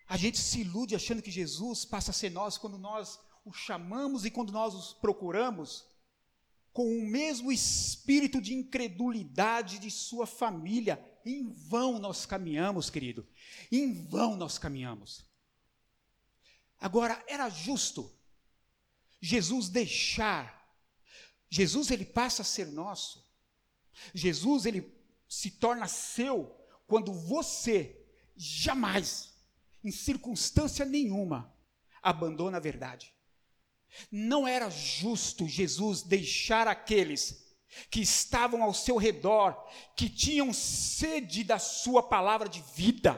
A 0.06 0.16
gente 0.16 0.38
se 0.38 0.60
ilude 0.60 0.94
achando 0.94 1.20
que 1.20 1.30
Jesus 1.30 1.84
passa 1.84 2.12
a 2.12 2.14
ser 2.14 2.30
nosso 2.30 2.60
quando 2.60 2.78
nós 2.78 3.18
o 3.44 3.52
chamamos 3.52 4.24
e 4.24 4.30
quando 4.30 4.52
nós 4.52 4.76
os 4.76 4.92
procuramos 4.92 5.90
com 6.72 6.86
o 6.86 7.06
mesmo 7.06 7.52
espírito 7.52 8.40
de 8.40 8.54
incredulidade 8.54 9.78
de 9.78 9.90
sua 9.90 10.26
família. 10.26 11.02
Em 11.24 11.48
vão 11.50 11.98
nós 11.98 12.26
caminhamos, 12.26 12.90
querido. 12.90 13.26
Em 13.70 13.92
vão 13.92 14.36
nós 14.36 14.58
caminhamos. 14.58 15.24
Agora, 16.80 17.22
era 17.28 17.48
justo 17.48 18.10
Jesus 19.22 19.68
deixar. 19.68 20.60
Jesus 21.48 21.90
ele 21.92 22.04
passa 22.04 22.42
a 22.42 22.44
ser 22.44 22.66
nosso. 22.66 23.24
Jesus 24.12 24.66
ele 24.66 24.92
se 25.28 25.50
torna 25.50 25.86
seu 25.86 26.58
quando 26.88 27.12
você 27.12 28.04
jamais, 28.36 29.32
em 29.84 29.92
circunstância 29.92 30.84
nenhuma, 30.84 31.54
abandona 32.02 32.56
a 32.56 32.60
verdade. 32.60 33.11
Não 34.10 34.46
era 34.46 34.70
justo 34.70 35.46
Jesus 35.46 36.02
deixar 36.02 36.66
aqueles 36.66 37.42
que 37.90 38.00
estavam 38.00 38.62
ao 38.62 38.74
seu 38.74 38.96
redor, 38.96 39.54
que 39.96 40.08
tinham 40.08 40.52
sede 40.52 41.42
da 41.42 41.58
sua 41.58 42.02
palavra 42.02 42.48
de 42.48 42.60
vida, 42.74 43.14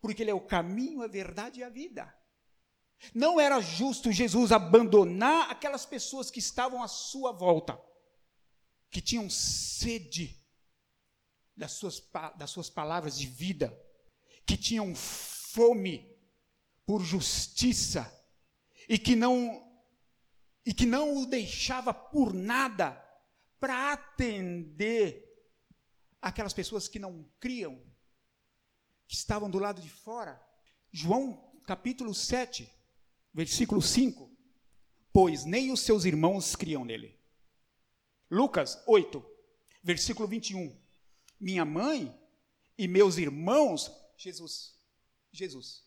porque 0.00 0.22
Ele 0.22 0.30
é 0.30 0.34
o 0.34 0.46
caminho, 0.46 1.02
a 1.02 1.06
verdade 1.06 1.60
e 1.60 1.64
a 1.64 1.68
vida. 1.68 2.12
Não 3.14 3.38
era 3.38 3.60
justo 3.60 4.12
Jesus 4.12 4.52
abandonar 4.52 5.50
aquelas 5.50 5.84
pessoas 5.84 6.30
que 6.30 6.38
estavam 6.38 6.82
à 6.82 6.88
sua 6.88 7.32
volta, 7.32 7.78
que 8.90 9.00
tinham 9.00 9.28
sede 9.28 10.42
das 11.56 11.72
suas, 11.72 12.02
das 12.36 12.50
suas 12.50 12.70
palavras 12.70 13.18
de 13.18 13.26
vida, 13.26 13.76
que 14.46 14.56
tinham 14.56 14.94
fome 14.94 16.10
por 16.86 17.02
justiça, 17.02 18.10
e 18.88 18.98
que 18.98 19.16
não 19.16 19.62
e 20.66 20.72
que 20.72 20.86
não 20.86 21.18
o 21.18 21.26
deixava 21.26 21.92
por 21.92 22.32
nada 22.32 22.92
para 23.60 23.92
atender 23.92 25.24
aquelas 26.20 26.54
pessoas 26.54 26.88
que 26.88 26.98
não 26.98 27.30
criam, 27.38 27.78
que 29.06 29.14
estavam 29.14 29.50
do 29.50 29.58
lado 29.58 29.82
de 29.82 29.90
fora. 29.90 30.42
João 30.90 31.52
capítulo 31.66 32.14
7, 32.14 32.70
versículo 33.32 33.82
5. 33.82 34.30
Pois 35.12 35.44
nem 35.44 35.70
os 35.70 35.80
seus 35.80 36.06
irmãos 36.06 36.56
criam 36.56 36.84
nele. 36.84 37.20
Lucas 38.30 38.82
8, 38.86 39.24
versículo 39.82 40.26
21. 40.26 40.80
Minha 41.38 41.64
mãe 41.64 42.18
e 42.76 42.88
meus 42.88 43.18
irmãos, 43.18 43.92
Jesus, 44.16 44.78
Jesus. 45.30 45.84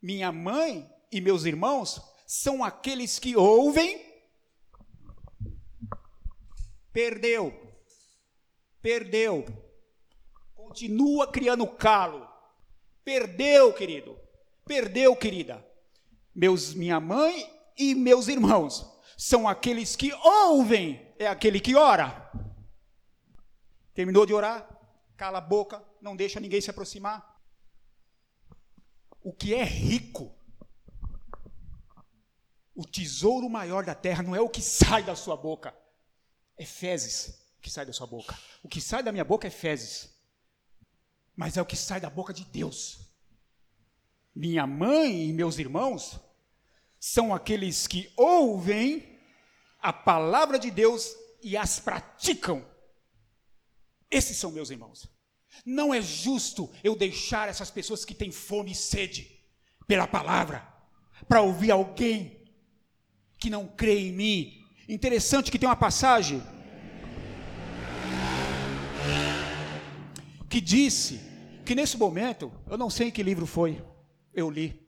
Minha 0.00 0.32
mãe 0.32 0.92
e 1.12 1.20
meus 1.20 1.44
irmãos 1.44 2.00
são 2.26 2.64
aqueles 2.64 3.18
que 3.18 3.36
ouvem. 3.36 4.10
Perdeu. 6.90 7.52
Perdeu. 8.80 9.44
Continua 10.54 11.30
criando 11.30 11.66
calo. 11.66 12.26
Perdeu, 13.04 13.74
querido. 13.74 14.18
Perdeu, 14.64 15.14
querida. 15.14 15.64
Meus, 16.34 16.72
minha 16.72 16.98
mãe 16.98 17.46
e 17.76 17.94
meus 17.94 18.28
irmãos 18.28 18.90
são 19.18 19.46
aqueles 19.46 19.94
que 19.94 20.12
ouvem, 20.14 21.14
é 21.18 21.26
aquele 21.26 21.60
que 21.60 21.74
ora. 21.76 22.30
Terminou 23.92 24.24
de 24.24 24.32
orar, 24.32 24.66
cala 25.16 25.38
a 25.38 25.42
boca, 25.42 25.84
não 26.00 26.16
deixa 26.16 26.40
ninguém 26.40 26.60
se 26.60 26.70
aproximar. 26.70 27.38
O 29.22 29.32
que 29.32 29.54
é 29.54 29.62
rico 29.62 30.34
o 32.82 32.84
tesouro 32.84 33.48
maior 33.48 33.84
da 33.84 33.94
terra 33.94 34.22
não 34.22 34.34
é 34.34 34.40
o 34.40 34.48
que 34.48 34.60
sai 34.60 35.04
da 35.04 35.14
sua 35.14 35.36
boca, 35.36 35.72
é 36.56 36.64
fezes 36.64 37.40
que 37.60 37.70
sai 37.70 37.86
da 37.86 37.92
sua 37.92 38.08
boca. 38.08 38.36
O 38.60 38.68
que 38.68 38.80
sai 38.80 39.04
da 39.04 39.12
minha 39.12 39.24
boca 39.24 39.46
é 39.46 39.50
fezes, 39.50 40.12
mas 41.36 41.56
é 41.56 41.62
o 41.62 41.66
que 41.66 41.76
sai 41.76 42.00
da 42.00 42.10
boca 42.10 42.32
de 42.32 42.44
Deus. 42.44 42.98
Minha 44.34 44.66
mãe 44.66 45.28
e 45.28 45.32
meus 45.32 45.58
irmãos 45.58 46.18
são 46.98 47.32
aqueles 47.32 47.86
que 47.86 48.12
ouvem 48.16 49.20
a 49.80 49.92
palavra 49.92 50.58
de 50.58 50.70
Deus 50.70 51.14
e 51.40 51.56
as 51.56 51.78
praticam. 51.78 52.66
Esses 54.10 54.36
são 54.36 54.50
meus 54.50 54.70
irmãos. 54.70 55.08
Não 55.64 55.94
é 55.94 56.02
justo 56.02 56.68
eu 56.82 56.96
deixar 56.96 57.48
essas 57.48 57.70
pessoas 57.70 58.04
que 58.04 58.14
têm 58.14 58.32
fome 58.32 58.72
e 58.72 58.74
sede 58.74 59.40
pela 59.86 60.08
palavra 60.08 60.66
para 61.28 61.42
ouvir 61.42 61.70
alguém 61.70 62.41
que 63.42 63.50
não 63.50 63.66
crê 63.66 63.98
em 63.98 64.12
mim. 64.12 64.64
Interessante 64.88 65.50
que 65.50 65.58
tem 65.58 65.68
uma 65.68 65.74
passagem 65.74 66.40
que 70.48 70.60
disse 70.60 71.20
que 71.64 71.74
nesse 71.74 71.96
momento, 71.96 72.52
eu 72.70 72.78
não 72.78 72.88
sei 72.88 73.08
em 73.08 73.10
que 73.10 73.20
livro 73.20 73.44
foi, 73.44 73.84
eu 74.32 74.48
li, 74.48 74.80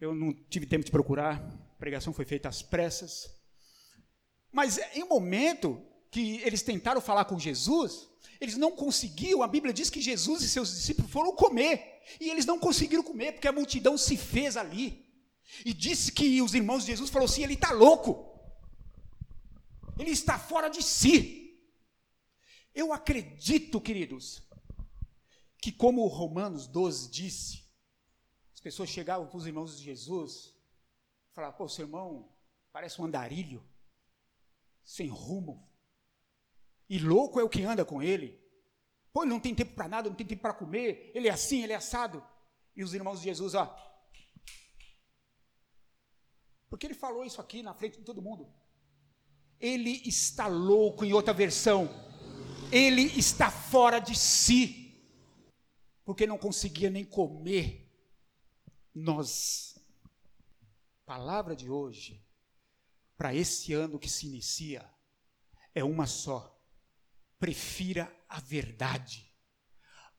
eu 0.00 0.14
não 0.14 0.32
tive 0.48 0.66
tempo 0.66 0.84
de 0.84 0.90
procurar, 0.92 1.42
a 1.72 1.78
pregação 1.80 2.12
foi 2.12 2.24
feita 2.24 2.48
às 2.48 2.62
pressas, 2.62 3.28
mas 4.52 4.78
em 4.94 5.02
um 5.02 5.08
momento 5.08 5.82
que 6.12 6.40
eles 6.44 6.62
tentaram 6.62 7.00
falar 7.00 7.24
com 7.24 7.40
Jesus, 7.40 8.08
eles 8.40 8.56
não 8.56 8.70
conseguiam, 8.70 9.42
a 9.42 9.48
Bíblia 9.48 9.74
diz 9.74 9.90
que 9.90 10.00
Jesus 10.00 10.44
e 10.44 10.48
seus 10.48 10.70
discípulos 10.70 11.10
foram 11.10 11.34
comer, 11.34 12.02
e 12.20 12.30
eles 12.30 12.46
não 12.46 12.58
conseguiram 12.58 13.02
comer, 13.02 13.32
porque 13.32 13.48
a 13.48 13.52
multidão 13.52 13.98
se 13.98 14.16
fez 14.16 14.56
ali. 14.56 15.09
E 15.64 15.72
disse 15.72 16.12
que 16.12 16.40
os 16.40 16.54
irmãos 16.54 16.84
de 16.84 16.92
Jesus 16.92 17.10
falaram 17.10 17.30
assim: 17.30 17.42
ele 17.42 17.54
está 17.54 17.72
louco, 17.72 18.40
ele 19.98 20.10
está 20.10 20.38
fora 20.38 20.68
de 20.68 20.82
si. 20.82 21.38
Eu 22.74 22.92
acredito, 22.92 23.80
queridos, 23.80 24.42
que 25.58 25.72
como 25.72 26.06
Romanos 26.06 26.66
12 26.66 27.10
disse, 27.10 27.64
as 28.54 28.60
pessoas 28.60 28.88
chegavam 28.88 29.26
para 29.26 29.36
os 29.36 29.46
irmãos 29.46 29.76
de 29.76 29.84
Jesus, 29.84 30.54
falavam: 31.32 31.58
pô, 31.58 31.68
seu 31.68 31.84
irmão 31.84 32.32
parece 32.72 33.00
um 33.00 33.04
andarilho, 33.04 33.62
sem 34.84 35.08
rumo, 35.08 35.68
e 36.88 36.98
louco 36.98 37.38
é 37.38 37.44
o 37.44 37.48
que 37.48 37.62
anda 37.62 37.84
com 37.84 38.02
ele. 38.02 38.40
Pô, 39.12 39.22
ele 39.22 39.30
não 39.30 39.40
tem 39.40 39.54
tempo 39.54 39.74
para 39.74 39.88
nada, 39.88 40.08
não 40.08 40.16
tem 40.16 40.26
tempo 40.26 40.42
para 40.42 40.54
comer, 40.54 41.10
ele 41.14 41.28
é 41.28 41.32
assim, 41.32 41.62
ele 41.62 41.72
é 41.72 41.76
assado. 41.76 42.24
E 42.76 42.82
os 42.82 42.94
irmãos 42.94 43.18
de 43.18 43.24
Jesus, 43.24 43.54
ó, 43.54 43.76
porque 46.70 46.86
ele 46.86 46.94
falou 46.94 47.24
isso 47.24 47.40
aqui 47.40 47.62
na 47.64 47.74
frente 47.74 47.98
de 47.98 48.04
todo 48.04 48.22
mundo. 48.22 48.48
Ele 49.58 50.00
está 50.06 50.46
louco, 50.46 51.04
em 51.04 51.12
outra 51.12 51.34
versão. 51.34 51.90
Ele 52.70 53.02
está 53.02 53.50
fora 53.50 53.98
de 53.98 54.16
si. 54.16 54.96
Porque 56.04 56.28
não 56.28 56.38
conseguia 56.38 56.88
nem 56.88 57.04
comer. 57.04 57.92
Nós. 58.94 59.78
Palavra 61.04 61.56
de 61.56 61.68
hoje, 61.68 62.24
para 63.16 63.34
esse 63.34 63.72
ano 63.72 63.98
que 63.98 64.08
se 64.08 64.26
inicia, 64.28 64.88
é 65.74 65.82
uma 65.82 66.06
só. 66.06 66.56
Prefira 67.36 68.10
a 68.28 68.38
verdade. 68.38 69.28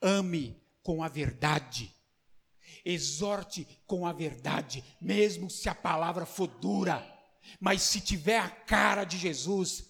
Ame 0.02 0.62
com 0.84 1.02
a 1.02 1.08
verdade 1.08 1.96
exorte 2.86 3.68
com 3.86 4.06
a 4.06 4.14
verdade, 4.14 4.84
mesmo 5.00 5.50
se 5.50 5.70
a 5.70 5.76
palavra 5.76 6.26
for 6.26 6.48
dura, 6.48 7.06
mas 7.60 7.82
se 7.82 8.00
tiver 8.00 8.40
a 8.40 8.50
cara 8.50 9.04
de 9.04 9.18
Jesus, 9.18 9.86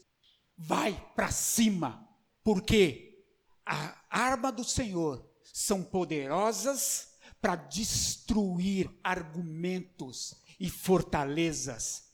vai 0.58 0.94
para 1.16 1.32
cima, 1.32 2.08
porque 2.44 3.26
a 3.66 3.96
arma 4.10 4.52
do 4.52 4.64
Senhor 4.64 5.30
são 5.54 5.84
poderosas 5.84 7.10
para 7.42 7.56
destruir 7.56 8.90
argumentos 9.04 10.36
e 10.60 10.70
fortalezas 10.70 12.12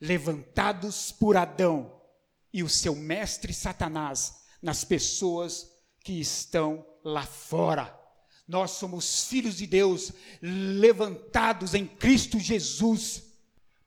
levantados 0.00 1.12
por 1.12 1.36
Adão 1.36 2.02
e 2.52 2.62
o 2.64 2.68
seu 2.68 2.94
mestre 2.96 3.54
Satanás 3.54 4.42
nas 4.60 4.84
pessoas 4.84 5.70
que 6.00 6.20
estão 6.20 6.84
lá 7.04 7.24
fora. 7.24 8.01
Nós 8.46 8.72
somos 8.72 9.24
filhos 9.26 9.56
de 9.56 9.66
Deus, 9.66 10.12
levantados 10.40 11.74
em 11.74 11.86
Cristo 11.86 12.38
Jesus, 12.38 13.22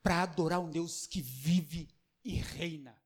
para 0.02 0.22
adorar 0.22 0.60
um 0.60 0.70
Deus 0.70 1.06
que 1.06 1.20
vive 1.20 1.88
e 2.24 2.34
reina. 2.34 2.96